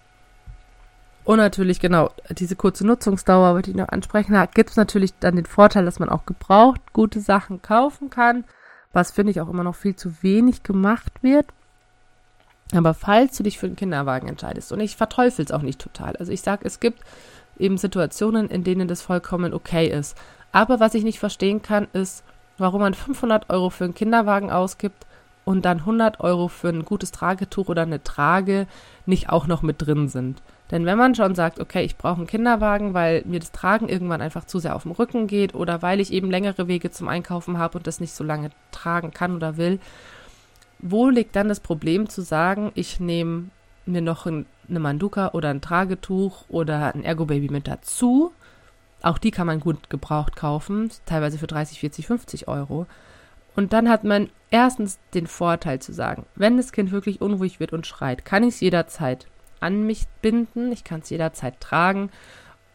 Und 1.24 1.38
natürlich, 1.38 1.80
genau, 1.80 2.10
diese 2.28 2.54
kurze 2.54 2.86
Nutzungsdauer, 2.86 3.54
wollte 3.54 3.70
ich 3.70 3.76
noch 3.76 3.88
ansprechen, 3.88 4.34
da 4.34 4.44
gibt 4.44 4.70
es 4.70 4.76
natürlich 4.76 5.14
dann 5.20 5.36
den 5.36 5.46
Vorteil, 5.46 5.86
dass 5.86 5.98
man 5.98 6.10
auch 6.10 6.26
gebraucht 6.26 6.80
gute 6.92 7.20
Sachen 7.20 7.62
kaufen 7.62 8.10
kann, 8.10 8.44
was 8.92 9.10
finde 9.10 9.30
ich 9.30 9.40
auch 9.40 9.48
immer 9.48 9.64
noch 9.64 9.74
viel 9.74 9.96
zu 9.96 10.22
wenig 10.22 10.62
gemacht 10.62 11.22
wird. 11.22 11.46
Aber 12.74 12.92
falls 12.92 13.36
du 13.36 13.42
dich 13.42 13.58
für 13.58 13.66
einen 13.66 13.76
Kinderwagen 13.76 14.28
entscheidest, 14.28 14.70
und 14.70 14.80
ich 14.80 14.96
verteufel 14.96 15.44
es 15.44 15.50
auch 15.50 15.62
nicht 15.62 15.80
total, 15.80 16.14
also 16.16 16.30
ich 16.30 16.42
sage, 16.42 16.66
es 16.66 16.78
gibt 16.78 17.00
eben 17.58 17.78
Situationen, 17.78 18.48
in 18.48 18.64
denen 18.64 18.88
das 18.88 19.02
vollkommen 19.02 19.54
okay 19.54 19.86
ist. 19.88 20.16
Aber 20.52 20.80
was 20.80 20.94
ich 20.94 21.04
nicht 21.04 21.18
verstehen 21.18 21.62
kann, 21.62 21.88
ist, 21.92 22.24
warum 22.58 22.80
man 22.80 22.94
500 22.94 23.50
Euro 23.50 23.70
für 23.70 23.84
einen 23.84 23.94
Kinderwagen 23.94 24.50
ausgibt 24.50 25.06
und 25.44 25.64
dann 25.64 25.80
100 25.80 26.20
Euro 26.20 26.48
für 26.48 26.68
ein 26.68 26.84
gutes 26.84 27.12
Tragetuch 27.12 27.68
oder 27.68 27.82
eine 27.82 28.02
Trage 28.02 28.66
nicht 29.06 29.28
auch 29.28 29.46
noch 29.46 29.62
mit 29.62 29.84
drin 29.84 30.08
sind. 30.08 30.42
Denn 30.70 30.86
wenn 30.86 30.96
man 30.96 31.14
schon 31.14 31.34
sagt, 31.34 31.60
okay, 31.60 31.84
ich 31.84 31.96
brauche 31.96 32.16
einen 32.16 32.26
Kinderwagen, 32.26 32.94
weil 32.94 33.22
mir 33.26 33.38
das 33.38 33.52
Tragen 33.52 33.88
irgendwann 33.88 34.22
einfach 34.22 34.44
zu 34.44 34.58
sehr 34.58 34.74
auf 34.74 34.82
dem 34.82 34.92
Rücken 34.92 35.26
geht 35.26 35.54
oder 35.54 35.82
weil 35.82 36.00
ich 36.00 36.12
eben 36.12 36.30
längere 36.30 36.68
Wege 36.68 36.90
zum 36.90 37.08
Einkaufen 37.08 37.58
habe 37.58 37.78
und 37.78 37.86
das 37.86 38.00
nicht 38.00 38.14
so 38.14 38.24
lange 38.24 38.50
tragen 38.72 39.10
kann 39.10 39.36
oder 39.36 39.56
will, 39.56 39.78
wo 40.78 41.08
liegt 41.08 41.36
dann 41.36 41.48
das 41.48 41.60
Problem 41.60 42.08
zu 42.08 42.22
sagen, 42.22 42.72
ich 42.74 42.98
nehme 42.98 43.44
mir 43.86 44.00
noch 44.00 44.26
ein, 44.26 44.46
eine 44.68 44.80
Manduka 44.80 45.30
oder 45.32 45.50
ein 45.50 45.60
Tragetuch 45.60 46.44
oder 46.48 46.94
ein 46.94 47.04
Ergo-Baby 47.04 47.48
mit 47.50 47.68
dazu? 47.68 48.32
Auch 49.02 49.18
die 49.18 49.30
kann 49.30 49.46
man 49.46 49.60
gut 49.60 49.90
gebraucht 49.90 50.36
kaufen, 50.36 50.90
teilweise 51.04 51.38
für 51.38 51.46
30, 51.46 51.80
40, 51.80 52.06
50 52.06 52.48
Euro. 52.48 52.86
Und 53.54 53.72
dann 53.72 53.88
hat 53.88 54.02
man 54.04 54.30
erstens 54.50 54.98
den 55.12 55.26
Vorteil 55.26 55.80
zu 55.80 55.92
sagen, 55.92 56.26
wenn 56.34 56.56
das 56.56 56.72
Kind 56.72 56.90
wirklich 56.90 57.20
unruhig 57.20 57.60
wird 57.60 57.72
und 57.72 57.86
schreit, 57.86 58.24
kann 58.24 58.42
ich 58.42 58.54
es 58.54 58.60
jederzeit 58.60 59.26
an 59.60 59.86
mich 59.86 60.06
binden. 60.22 60.72
Ich 60.72 60.84
kann 60.84 61.00
es 61.00 61.10
jederzeit 61.10 61.60
tragen. 61.60 62.10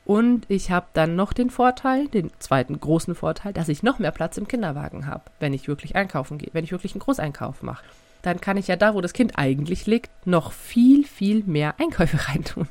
Und 0.05 0.45
ich 0.49 0.71
habe 0.71 0.87
dann 0.93 1.15
noch 1.15 1.33
den 1.33 1.51
Vorteil, 1.51 2.07
den 2.07 2.31
zweiten 2.39 2.79
großen 2.79 3.13
Vorteil, 3.13 3.53
dass 3.53 3.69
ich 3.69 3.83
noch 3.83 3.99
mehr 3.99 4.11
Platz 4.11 4.37
im 4.37 4.47
Kinderwagen 4.47 5.05
habe, 5.05 5.23
wenn 5.39 5.53
ich 5.53 5.67
wirklich 5.67 5.95
einkaufen 5.95 6.39
gehe, 6.39 6.49
wenn 6.53 6.63
ich 6.63 6.71
wirklich 6.71 6.93
einen 6.93 7.01
Großeinkauf 7.01 7.61
mache. 7.61 7.83
Dann 8.21 8.41
kann 8.41 8.57
ich 8.57 8.67
ja 8.67 8.75
da, 8.75 8.93
wo 8.93 9.01
das 9.01 9.13
Kind 9.13 9.37
eigentlich 9.37 9.85
liegt, 9.85 10.09
noch 10.25 10.51
viel, 10.51 11.05
viel 11.05 11.43
mehr 11.45 11.75
Einkäufe 11.79 12.17
reintun. 12.29 12.67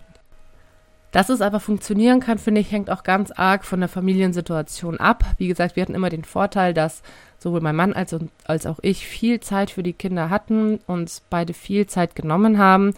Dass 1.10 1.30
es 1.30 1.40
aber 1.40 1.58
funktionieren 1.58 2.20
kann, 2.20 2.38
finde 2.38 2.60
ich, 2.60 2.70
hängt 2.70 2.90
auch 2.90 3.02
ganz 3.02 3.30
arg 3.30 3.64
von 3.64 3.80
der 3.80 3.88
Familiensituation 3.88 5.00
ab. 5.00 5.24
Wie 5.38 5.48
gesagt, 5.48 5.74
wir 5.74 5.82
hatten 5.82 5.94
immer 5.94 6.10
den 6.10 6.24
Vorteil, 6.24 6.74
dass 6.74 7.02
sowohl 7.38 7.62
mein 7.62 7.76
Mann 7.76 7.94
als, 7.94 8.14
als 8.44 8.66
auch 8.66 8.78
ich 8.82 9.06
viel 9.06 9.40
Zeit 9.40 9.70
für 9.70 9.82
die 9.82 9.94
Kinder 9.94 10.28
hatten, 10.28 10.80
uns 10.86 11.22
beide 11.30 11.54
viel 11.54 11.86
Zeit 11.86 12.14
genommen 12.14 12.58
haben 12.58 12.92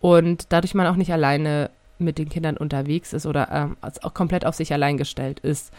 und 0.00 0.46
dadurch 0.52 0.74
man 0.74 0.86
auch 0.86 0.96
nicht 0.96 1.12
alleine 1.12 1.70
mit 1.98 2.16
den 2.16 2.30
Kindern 2.30 2.56
unterwegs 2.56 3.12
ist 3.12 3.26
oder 3.26 3.50
ähm, 3.52 3.76
auch 3.82 4.14
komplett 4.14 4.46
auf 4.46 4.54
sich 4.54 4.72
allein 4.72 4.96
gestellt 4.96 5.40
ist. 5.40 5.70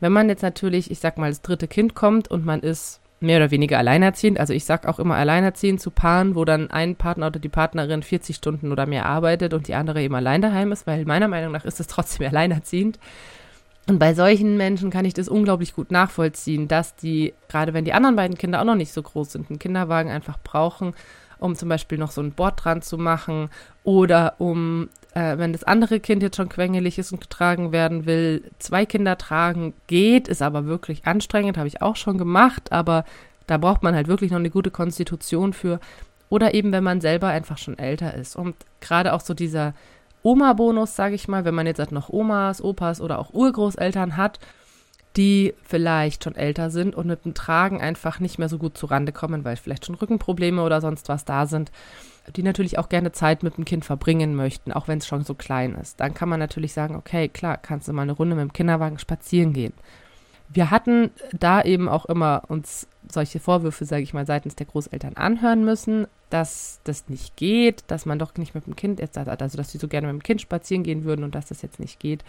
Wenn 0.00 0.12
man 0.12 0.28
jetzt 0.28 0.42
natürlich, 0.42 0.90
ich 0.90 0.98
sag 0.98 1.18
mal, 1.18 1.30
das 1.30 1.42
dritte 1.42 1.68
Kind 1.68 1.94
kommt 1.94 2.28
und 2.28 2.44
man 2.44 2.60
ist 2.60 3.00
mehr 3.22 3.38
oder 3.38 3.50
weniger 3.50 3.78
alleinerziehend, 3.78 4.38
also 4.38 4.52
ich 4.52 4.64
sag 4.64 4.86
auch 4.86 4.98
immer 4.98 5.16
alleinerziehend 5.16 5.80
zu 5.80 5.90
Paaren, 5.90 6.34
wo 6.34 6.44
dann 6.44 6.70
ein 6.70 6.96
Partner 6.96 7.28
oder 7.28 7.40
die 7.40 7.48
Partnerin 7.48 8.02
40 8.02 8.36
Stunden 8.36 8.72
oder 8.72 8.86
mehr 8.86 9.06
arbeitet 9.06 9.54
und 9.54 9.68
die 9.68 9.74
andere 9.74 10.02
eben 10.02 10.14
allein 10.14 10.42
daheim 10.42 10.72
ist, 10.72 10.86
weil 10.86 11.04
meiner 11.04 11.28
Meinung 11.28 11.52
nach 11.52 11.64
ist 11.64 11.80
es 11.80 11.86
trotzdem 11.86 12.26
alleinerziehend. 12.28 12.98
Und 13.88 13.98
bei 13.98 14.14
solchen 14.14 14.56
Menschen 14.56 14.90
kann 14.90 15.04
ich 15.04 15.14
das 15.14 15.28
unglaublich 15.28 15.74
gut 15.74 15.90
nachvollziehen, 15.90 16.68
dass 16.68 16.94
die, 16.94 17.34
gerade 17.48 17.74
wenn 17.74 17.84
die 17.84 17.92
anderen 17.92 18.14
beiden 18.14 18.38
Kinder 18.38 18.60
auch 18.60 18.64
noch 18.64 18.76
nicht 18.76 18.92
so 18.92 19.02
groß 19.02 19.32
sind, 19.32 19.50
einen 19.50 19.58
Kinderwagen 19.58 20.10
einfach 20.10 20.38
brauchen, 20.42 20.94
um 21.38 21.56
zum 21.56 21.68
Beispiel 21.68 21.98
noch 21.98 22.12
so 22.12 22.20
ein 22.20 22.32
Board 22.32 22.64
dran 22.64 22.82
zu 22.82 22.96
machen 22.96 23.50
oder 23.82 24.34
um 24.38 24.88
äh, 25.14 25.38
wenn 25.38 25.52
das 25.52 25.64
andere 25.64 26.00
Kind 26.00 26.22
jetzt 26.22 26.36
schon 26.36 26.48
quengelig 26.48 26.98
ist 26.98 27.12
und 27.12 27.20
getragen 27.20 27.72
werden 27.72 28.06
will, 28.06 28.44
zwei 28.58 28.86
Kinder 28.86 29.18
tragen 29.18 29.74
geht, 29.86 30.28
ist 30.28 30.42
aber 30.42 30.66
wirklich 30.66 31.06
anstrengend, 31.06 31.58
habe 31.58 31.68
ich 31.68 31.82
auch 31.82 31.96
schon 31.96 32.18
gemacht, 32.18 32.72
aber 32.72 33.04
da 33.46 33.58
braucht 33.58 33.82
man 33.82 33.94
halt 33.94 34.08
wirklich 34.08 34.30
noch 34.30 34.38
eine 34.38 34.50
gute 34.50 34.70
Konstitution 34.70 35.52
für. 35.52 35.80
Oder 36.28 36.54
eben, 36.54 36.72
wenn 36.72 36.84
man 36.84 37.02
selber 37.02 37.28
einfach 37.28 37.58
schon 37.58 37.78
älter 37.78 38.14
ist. 38.14 38.36
Und 38.36 38.54
gerade 38.80 39.12
auch 39.12 39.20
so 39.20 39.34
dieser 39.34 39.74
Oma-Bonus, 40.22 40.96
sage 40.96 41.14
ich 41.14 41.28
mal, 41.28 41.44
wenn 41.44 41.54
man 41.54 41.66
jetzt 41.66 41.78
halt 41.78 41.92
noch 41.92 42.08
Omas, 42.08 42.62
Opas 42.62 43.00
oder 43.00 43.18
auch 43.18 43.34
Urgroßeltern 43.34 44.16
hat, 44.16 44.38
die 45.16 45.54
vielleicht 45.62 46.24
schon 46.24 46.34
älter 46.34 46.70
sind 46.70 46.94
und 46.94 47.06
mit 47.06 47.24
dem 47.24 47.34
Tragen 47.34 47.80
einfach 47.80 48.20
nicht 48.20 48.38
mehr 48.38 48.48
so 48.48 48.58
gut 48.58 48.76
zurande 48.76 49.12
kommen, 49.12 49.44
weil 49.44 49.56
vielleicht 49.56 49.86
schon 49.86 49.94
Rückenprobleme 49.94 50.62
oder 50.62 50.80
sonst 50.80 51.08
was 51.08 51.24
da 51.24 51.46
sind, 51.46 51.70
die 52.36 52.42
natürlich 52.42 52.78
auch 52.78 52.88
gerne 52.88 53.12
Zeit 53.12 53.42
mit 53.42 53.56
dem 53.56 53.64
Kind 53.64 53.84
verbringen 53.84 54.34
möchten, 54.34 54.72
auch 54.72 54.88
wenn 54.88 54.98
es 54.98 55.06
schon 55.06 55.24
so 55.24 55.34
klein 55.34 55.74
ist. 55.74 56.00
Dann 56.00 56.14
kann 56.14 56.28
man 56.28 56.40
natürlich 56.40 56.72
sagen, 56.72 56.96
okay, 56.96 57.28
klar, 57.28 57.56
kannst 57.56 57.88
du 57.88 57.92
mal 57.92 58.02
eine 58.02 58.12
Runde 58.12 58.36
mit 58.36 58.42
dem 58.42 58.52
Kinderwagen 58.52 58.98
spazieren 58.98 59.52
gehen. 59.52 59.72
Wir 60.48 60.70
hatten 60.70 61.10
da 61.32 61.62
eben 61.62 61.88
auch 61.88 62.04
immer 62.06 62.42
uns 62.48 62.86
solche 63.10 63.40
Vorwürfe, 63.40 63.84
sage 63.84 64.02
ich 64.02 64.14
mal, 64.14 64.26
seitens 64.26 64.54
der 64.54 64.66
Großeltern 64.66 65.16
anhören 65.16 65.64
müssen, 65.64 66.06
dass 66.30 66.80
das 66.84 67.08
nicht 67.08 67.36
geht, 67.36 67.84
dass 67.88 68.06
man 68.06 68.18
doch 68.18 68.34
nicht 68.36 68.54
mit 68.54 68.66
dem 68.66 68.76
Kind 68.76 69.00
jetzt, 69.00 69.16
also 69.18 69.56
dass 69.56 69.72
sie 69.72 69.78
so 69.78 69.88
gerne 69.88 70.06
mit 70.06 70.22
dem 70.22 70.22
Kind 70.22 70.40
spazieren 70.40 70.84
gehen 70.84 71.04
würden 71.04 71.24
und 71.24 71.34
dass 71.34 71.46
das 71.46 71.62
jetzt 71.62 71.80
nicht 71.80 71.98
geht. 72.00 72.22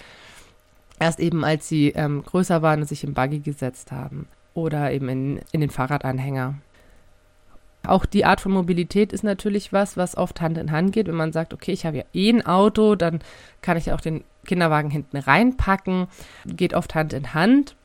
Erst 1.00 1.20
eben, 1.20 1.44
als 1.44 1.68
sie 1.68 1.90
ähm, 1.90 2.24
größer 2.24 2.62
waren 2.62 2.82
und 2.82 2.88
sich 2.88 3.04
im 3.04 3.14
Buggy 3.14 3.40
gesetzt 3.40 3.92
haben 3.92 4.28
oder 4.54 4.92
eben 4.92 5.10
in, 5.10 5.42
in 5.52 5.62
den 5.62 5.70
Fahrradanhänger. 5.70 6.56
Auch 7.86 8.06
die 8.06 8.24
Art 8.24 8.40
von 8.40 8.54
Mobilität 8.54 9.12
ist 9.12 9.24
natürlich 9.24 9.74
was, 9.74 9.98
was 9.98 10.16
oft 10.16 10.40
Hand 10.40 10.58
in 10.58 10.72
Hand 10.72 10.94
geht. 10.94 11.08
Wenn 11.08 11.16
man 11.16 11.34
sagt, 11.34 11.54
okay, 11.54 11.72
ich 11.72 11.86
habe 11.86 11.98
ja 11.98 12.04
eh 12.14 12.30
ein 12.30 12.46
Auto, 12.46 12.96
dann 12.96 13.20
kann 13.62 13.76
ich 13.76 13.92
auch 13.92 14.00
den 14.00 14.24
Kinderwagen 14.46 14.90
hinten 14.90 15.18
reinpacken. 15.18 16.08
Geht 16.46 16.74
oft 16.74 16.96
Hand 16.96 17.12
in 17.12 17.34
Hand. 17.34 17.76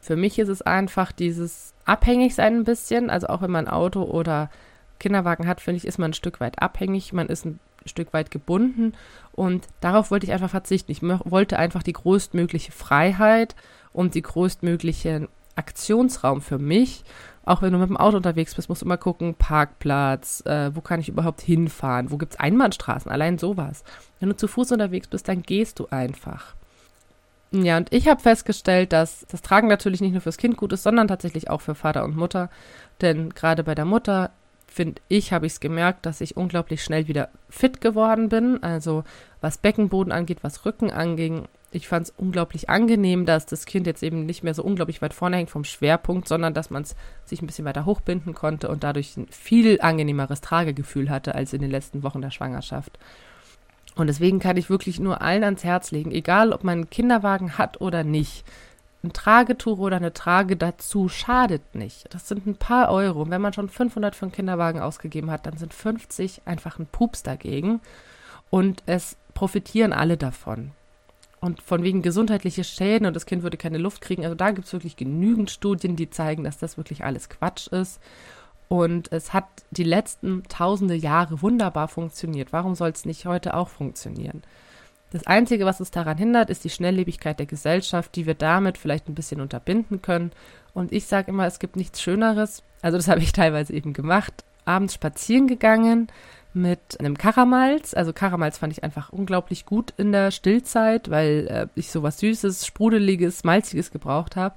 Für 0.00 0.16
mich 0.16 0.38
ist 0.38 0.48
es 0.48 0.60
einfach 0.60 1.12
dieses 1.12 1.72
Abhängigsein 1.86 2.56
ein 2.56 2.64
bisschen. 2.64 3.08
Also 3.08 3.28
auch 3.28 3.40
wenn 3.40 3.50
man 3.50 3.66
ein 3.66 3.72
Auto 3.72 4.02
oder 4.02 4.50
Kinderwagen 4.98 5.46
hat, 5.46 5.62
finde 5.62 5.78
ich, 5.78 5.86
ist 5.86 5.98
man 5.98 6.10
ein 6.10 6.14
Stück 6.14 6.40
weit 6.40 6.60
abhängig. 6.60 7.14
Man 7.14 7.28
ist 7.28 7.46
ein 7.46 7.58
Stück 7.86 8.12
weit 8.12 8.30
gebunden. 8.30 8.92
Und 9.32 9.66
darauf 9.80 10.10
wollte 10.10 10.26
ich 10.26 10.32
einfach 10.32 10.50
verzichten. 10.50 10.92
Ich 10.92 11.02
wollte 11.02 11.58
einfach 11.58 11.82
die 11.82 11.92
größtmögliche 11.92 12.72
Freiheit 12.72 13.54
und 13.92 14.14
die 14.14 14.22
größtmögliche 14.22 15.28
Aktionsraum 15.56 16.40
für 16.40 16.58
mich. 16.58 17.04
Auch 17.46 17.60
wenn 17.60 17.72
du 17.72 17.78
mit 17.78 17.88
dem 17.88 17.96
Auto 17.96 18.16
unterwegs 18.16 18.54
bist, 18.54 18.68
musst 18.68 18.82
du 18.82 18.86
immer 18.86 18.96
gucken, 18.96 19.34
Parkplatz, 19.34 20.42
äh, 20.46 20.74
wo 20.74 20.80
kann 20.80 21.00
ich 21.00 21.10
überhaupt 21.10 21.42
hinfahren, 21.42 22.10
wo 22.10 22.16
gibt 22.16 22.34
es 22.34 22.40
Einbahnstraßen, 22.40 23.10
allein 23.10 23.38
sowas. 23.38 23.84
Wenn 24.18 24.30
du 24.30 24.36
zu 24.36 24.48
Fuß 24.48 24.72
unterwegs 24.72 25.08
bist, 25.08 25.28
dann 25.28 25.42
gehst 25.42 25.78
du 25.78 25.86
einfach. 25.90 26.54
Ja, 27.52 27.76
und 27.76 27.92
ich 27.92 28.08
habe 28.08 28.20
festgestellt, 28.20 28.92
dass 28.92 29.26
das 29.28 29.42
Tragen 29.42 29.68
natürlich 29.68 30.00
nicht 30.00 30.12
nur 30.12 30.22
fürs 30.22 30.38
Kind 30.38 30.56
gut 30.56 30.72
ist, 30.72 30.82
sondern 30.82 31.06
tatsächlich 31.06 31.50
auch 31.50 31.60
für 31.60 31.74
Vater 31.74 32.04
und 32.04 32.16
Mutter. 32.16 32.50
Denn 33.00 33.30
gerade 33.30 33.62
bei 33.62 33.74
der 33.74 33.84
Mutter, 33.84 34.30
finde 34.74 35.00
ich, 35.08 35.32
habe 35.32 35.46
ich 35.46 35.54
es 35.54 35.60
gemerkt, 35.60 36.04
dass 36.04 36.20
ich 36.20 36.36
unglaublich 36.36 36.82
schnell 36.82 37.06
wieder 37.06 37.28
fit 37.48 37.80
geworden 37.80 38.28
bin. 38.28 38.62
Also 38.62 39.04
was 39.40 39.58
Beckenboden 39.58 40.12
angeht, 40.12 40.38
was 40.42 40.66
Rücken 40.66 40.90
anging, 40.90 41.46
ich 41.70 41.86
fand 41.86 42.06
es 42.08 42.14
unglaublich 42.16 42.68
angenehm, 42.68 43.24
dass 43.24 43.46
das 43.46 43.66
Kind 43.66 43.86
jetzt 43.86 44.02
eben 44.02 44.26
nicht 44.26 44.42
mehr 44.42 44.54
so 44.54 44.62
unglaublich 44.62 45.00
weit 45.00 45.14
vorne 45.14 45.36
hängt 45.36 45.50
vom 45.50 45.64
Schwerpunkt, 45.64 46.26
sondern 46.26 46.54
dass 46.54 46.70
man 46.70 46.82
es 46.82 46.96
sich 47.24 47.40
ein 47.40 47.46
bisschen 47.46 47.64
weiter 47.64 47.84
hochbinden 47.84 48.34
konnte 48.34 48.68
und 48.68 48.84
dadurch 48.84 49.16
ein 49.16 49.28
viel 49.28 49.80
angenehmeres 49.80 50.40
Tragegefühl 50.40 51.08
hatte 51.08 51.34
als 51.34 51.52
in 51.52 51.62
den 51.62 51.70
letzten 51.70 52.02
Wochen 52.02 52.20
der 52.20 52.30
Schwangerschaft. 52.30 52.98
Und 53.94 54.08
deswegen 54.08 54.40
kann 54.40 54.56
ich 54.56 54.70
wirklich 54.70 54.98
nur 54.98 55.22
allen 55.22 55.44
ans 55.44 55.62
Herz 55.62 55.92
legen, 55.92 56.10
egal 56.10 56.52
ob 56.52 56.64
man 56.64 56.78
einen 56.78 56.90
Kinderwagen 56.90 57.58
hat 57.58 57.80
oder 57.80 58.02
nicht. 58.02 58.44
Ein 59.04 59.12
Tragetuch 59.12 59.78
oder 59.78 59.96
eine 59.96 60.14
Trage 60.14 60.56
dazu 60.56 61.10
schadet 61.10 61.74
nicht. 61.74 62.06
Das 62.14 62.26
sind 62.26 62.46
ein 62.46 62.56
paar 62.56 62.90
Euro. 62.90 63.20
Und 63.20 63.30
wenn 63.30 63.42
man 63.42 63.52
schon 63.52 63.68
500 63.68 64.16
für 64.16 64.24
einen 64.24 64.32
Kinderwagen 64.32 64.80
ausgegeben 64.80 65.30
hat, 65.30 65.44
dann 65.44 65.58
sind 65.58 65.74
50 65.74 66.40
einfach 66.46 66.78
ein 66.78 66.86
Pups 66.86 67.22
dagegen. 67.22 67.82
Und 68.48 68.82
es 68.86 69.18
profitieren 69.34 69.92
alle 69.92 70.16
davon. 70.16 70.70
Und 71.40 71.60
von 71.60 71.82
wegen 71.82 72.00
gesundheitliche 72.00 72.64
Schäden 72.64 73.06
und 73.06 73.14
das 73.14 73.26
Kind 73.26 73.42
würde 73.42 73.58
keine 73.58 73.76
Luft 73.76 74.00
kriegen. 74.00 74.24
Also 74.24 74.34
da 74.34 74.52
gibt 74.52 74.66
es 74.66 74.72
wirklich 74.72 74.96
genügend 74.96 75.50
Studien, 75.50 75.96
die 75.96 76.08
zeigen, 76.08 76.42
dass 76.42 76.56
das 76.56 76.78
wirklich 76.78 77.04
alles 77.04 77.28
Quatsch 77.28 77.66
ist. 77.66 78.00
Und 78.68 79.12
es 79.12 79.34
hat 79.34 79.44
die 79.70 79.84
letzten 79.84 80.44
tausende 80.44 80.94
Jahre 80.94 81.42
wunderbar 81.42 81.88
funktioniert. 81.88 82.54
Warum 82.54 82.74
soll 82.74 82.88
es 82.88 83.04
nicht 83.04 83.26
heute 83.26 83.52
auch 83.52 83.68
funktionieren? 83.68 84.42
Das 85.14 85.28
Einzige, 85.28 85.64
was 85.64 85.78
es 85.78 85.92
daran 85.92 86.18
hindert, 86.18 86.50
ist 86.50 86.64
die 86.64 86.70
Schnelllebigkeit 86.70 87.38
der 87.38 87.46
Gesellschaft, 87.46 88.16
die 88.16 88.26
wir 88.26 88.34
damit 88.34 88.76
vielleicht 88.76 89.08
ein 89.08 89.14
bisschen 89.14 89.40
unterbinden 89.40 90.02
können. 90.02 90.32
Und 90.72 90.90
ich 90.90 91.06
sage 91.06 91.30
immer, 91.30 91.46
es 91.46 91.60
gibt 91.60 91.76
nichts 91.76 92.02
Schöneres. 92.02 92.64
Also 92.82 92.98
das 92.98 93.06
habe 93.08 93.20
ich 93.20 93.32
teilweise 93.32 93.74
eben 93.74 93.92
gemacht. 93.92 94.44
Abends 94.64 94.94
spazieren 94.94 95.46
gegangen, 95.46 96.08
mit 96.52 96.98
einem 96.98 97.16
Karamals. 97.16 97.94
Also 97.94 98.12
Karamals 98.12 98.58
fand 98.58 98.72
ich 98.72 98.82
einfach 98.82 99.12
unglaublich 99.12 99.66
gut 99.66 99.94
in 99.96 100.10
der 100.10 100.32
Stillzeit, 100.32 101.08
weil 101.08 101.46
äh, 101.46 101.66
ich 101.76 101.92
sowas 101.92 102.18
Süßes, 102.18 102.66
Sprudeliges, 102.66 103.44
Malziges 103.44 103.92
gebraucht 103.92 104.34
habe. 104.34 104.56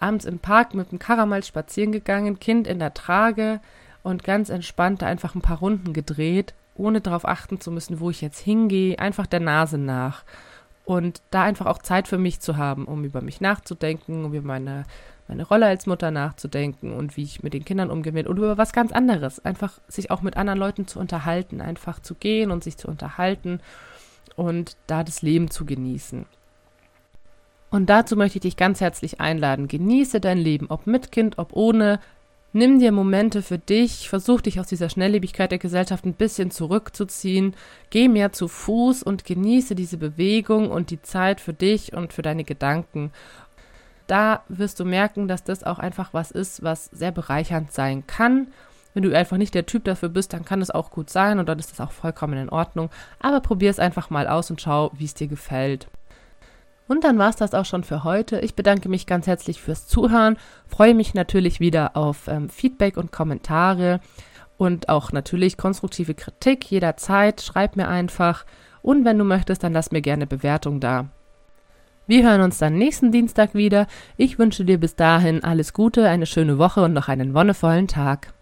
Abends 0.00 0.24
im 0.24 0.40
Park 0.40 0.74
mit 0.74 0.90
dem 0.90 0.98
Karamals 0.98 1.46
spazieren 1.46 1.92
gegangen, 1.92 2.40
Kind 2.40 2.66
in 2.66 2.80
der 2.80 2.92
Trage 2.92 3.60
und 4.02 4.24
ganz 4.24 4.48
entspannt 4.48 5.04
einfach 5.04 5.36
ein 5.36 5.42
paar 5.42 5.58
Runden 5.58 5.92
gedreht, 5.92 6.54
ohne 6.80 7.00
darauf 7.00 7.26
achten 7.26 7.60
zu 7.60 7.70
müssen, 7.70 8.00
wo 8.00 8.10
ich 8.10 8.20
jetzt 8.20 8.40
hingehe, 8.40 8.98
einfach 8.98 9.26
der 9.26 9.40
Nase 9.40 9.78
nach. 9.78 10.24
Und 10.84 11.22
da 11.30 11.42
einfach 11.42 11.66
auch 11.66 11.78
Zeit 11.78 12.08
für 12.08 12.18
mich 12.18 12.40
zu 12.40 12.56
haben, 12.56 12.86
um 12.86 13.04
über 13.04 13.20
mich 13.20 13.40
nachzudenken, 13.40 14.24
um 14.24 14.34
über 14.34 14.46
meine 14.46 14.84
meine 15.30 15.46
Rolle 15.46 15.66
als 15.66 15.86
Mutter 15.86 16.10
nachzudenken 16.10 16.92
und 16.92 17.16
wie 17.16 17.22
ich 17.22 17.42
mit 17.42 17.54
den 17.54 17.64
Kindern 17.64 17.88
umgehe 17.88 18.28
und 18.28 18.36
über 18.36 18.58
was 18.58 18.72
ganz 18.72 18.90
anderes. 18.90 19.38
Einfach 19.44 19.78
sich 19.86 20.10
auch 20.10 20.22
mit 20.22 20.36
anderen 20.36 20.58
Leuten 20.58 20.88
zu 20.88 20.98
unterhalten, 20.98 21.60
einfach 21.60 22.00
zu 22.00 22.16
gehen 22.16 22.50
und 22.50 22.64
sich 22.64 22.76
zu 22.76 22.88
unterhalten 22.88 23.60
und 24.34 24.76
da 24.88 25.04
das 25.04 25.22
Leben 25.22 25.48
zu 25.48 25.64
genießen. 25.64 26.26
Und 27.70 27.88
dazu 27.88 28.16
möchte 28.16 28.38
ich 28.38 28.42
dich 28.42 28.56
ganz 28.56 28.80
herzlich 28.80 29.20
einladen. 29.20 29.68
Genieße 29.68 30.20
dein 30.20 30.38
Leben, 30.38 30.66
ob 30.68 30.88
mit 30.88 31.12
Kind, 31.12 31.38
ob 31.38 31.52
ohne. 31.52 32.00
Nimm 32.52 32.80
dir 32.80 32.90
Momente 32.90 33.42
für 33.42 33.58
dich, 33.58 34.08
versuch 34.08 34.40
dich 34.40 34.58
aus 34.58 34.66
dieser 34.66 34.88
Schnelllebigkeit 34.88 35.52
der 35.52 35.58
Gesellschaft 35.58 36.04
ein 36.04 36.14
bisschen 36.14 36.50
zurückzuziehen, 36.50 37.54
geh 37.90 38.08
mehr 38.08 38.32
zu 38.32 38.48
Fuß 38.48 39.04
und 39.04 39.24
genieße 39.24 39.76
diese 39.76 39.98
Bewegung 39.98 40.70
und 40.70 40.90
die 40.90 41.00
Zeit 41.00 41.40
für 41.40 41.52
dich 41.52 41.92
und 41.92 42.12
für 42.12 42.22
deine 42.22 42.42
Gedanken 42.42 43.12
da 44.10 44.42
wirst 44.48 44.80
du 44.80 44.84
merken, 44.84 45.28
dass 45.28 45.44
das 45.44 45.62
auch 45.62 45.78
einfach 45.78 46.12
was 46.12 46.32
ist, 46.32 46.64
was 46.64 46.86
sehr 46.86 47.12
bereichernd 47.12 47.72
sein 47.72 48.06
kann. 48.08 48.48
Wenn 48.92 49.04
du 49.04 49.16
einfach 49.16 49.36
nicht 49.36 49.54
der 49.54 49.66
Typ 49.66 49.84
dafür 49.84 50.08
bist, 50.08 50.32
dann 50.32 50.44
kann 50.44 50.60
es 50.60 50.72
auch 50.72 50.90
gut 50.90 51.10
sein 51.10 51.38
und 51.38 51.48
dann 51.48 51.60
ist 51.60 51.70
das 51.70 51.80
auch 51.80 51.92
vollkommen 51.92 52.36
in 52.36 52.48
Ordnung. 52.48 52.90
Aber 53.20 53.40
probier 53.40 53.70
es 53.70 53.78
einfach 53.78 54.10
mal 54.10 54.26
aus 54.26 54.50
und 54.50 54.60
schau, 54.60 54.90
wie 54.94 55.04
es 55.04 55.14
dir 55.14 55.28
gefällt. 55.28 55.86
Und 56.90 57.04
dann 57.04 57.18
war 57.18 57.30
es 57.30 57.36
das 57.36 57.54
auch 57.54 57.66
schon 57.66 57.84
für 57.84 58.02
heute. 58.02 58.40
Ich 58.40 58.56
bedanke 58.56 58.88
mich 58.88 59.06
ganz 59.06 59.28
herzlich 59.28 59.62
fürs 59.62 59.86
Zuhören, 59.86 60.36
freue 60.66 60.92
mich 60.92 61.14
natürlich 61.14 61.60
wieder 61.60 61.96
auf 61.96 62.26
ähm, 62.26 62.48
Feedback 62.48 62.96
und 62.96 63.12
Kommentare 63.12 64.00
und 64.58 64.88
auch 64.88 65.12
natürlich 65.12 65.56
konstruktive 65.56 66.14
Kritik 66.14 66.68
jederzeit. 66.68 67.42
Schreib 67.42 67.76
mir 67.76 67.86
einfach. 67.86 68.44
Und 68.82 69.04
wenn 69.04 69.18
du 69.18 69.24
möchtest, 69.24 69.62
dann 69.62 69.72
lass 69.72 69.92
mir 69.92 70.02
gerne 70.02 70.26
Bewertung 70.26 70.80
da. 70.80 71.06
Wir 72.08 72.24
hören 72.28 72.40
uns 72.40 72.58
dann 72.58 72.74
nächsten 72.74 73.12
Dienstag 73.12 73.54
wieder. 73.54 73.86
Ich 74.16 74.40
wünsche 74.40 74.64
dir 74.64 74.80
bis 74.80 74.96
dahin 74.96 75.44
alles 75.44 75.72
Gute, 75.72 76.08
eine 76.08 76.26
schöne 76.26 76.58
Woche 76.58 76.82
und 76.82 76.92
noch 76.92 77.06
einen 77.06 77.34
wonnevollen 77.34 77.86
Tag. 77.86 78.32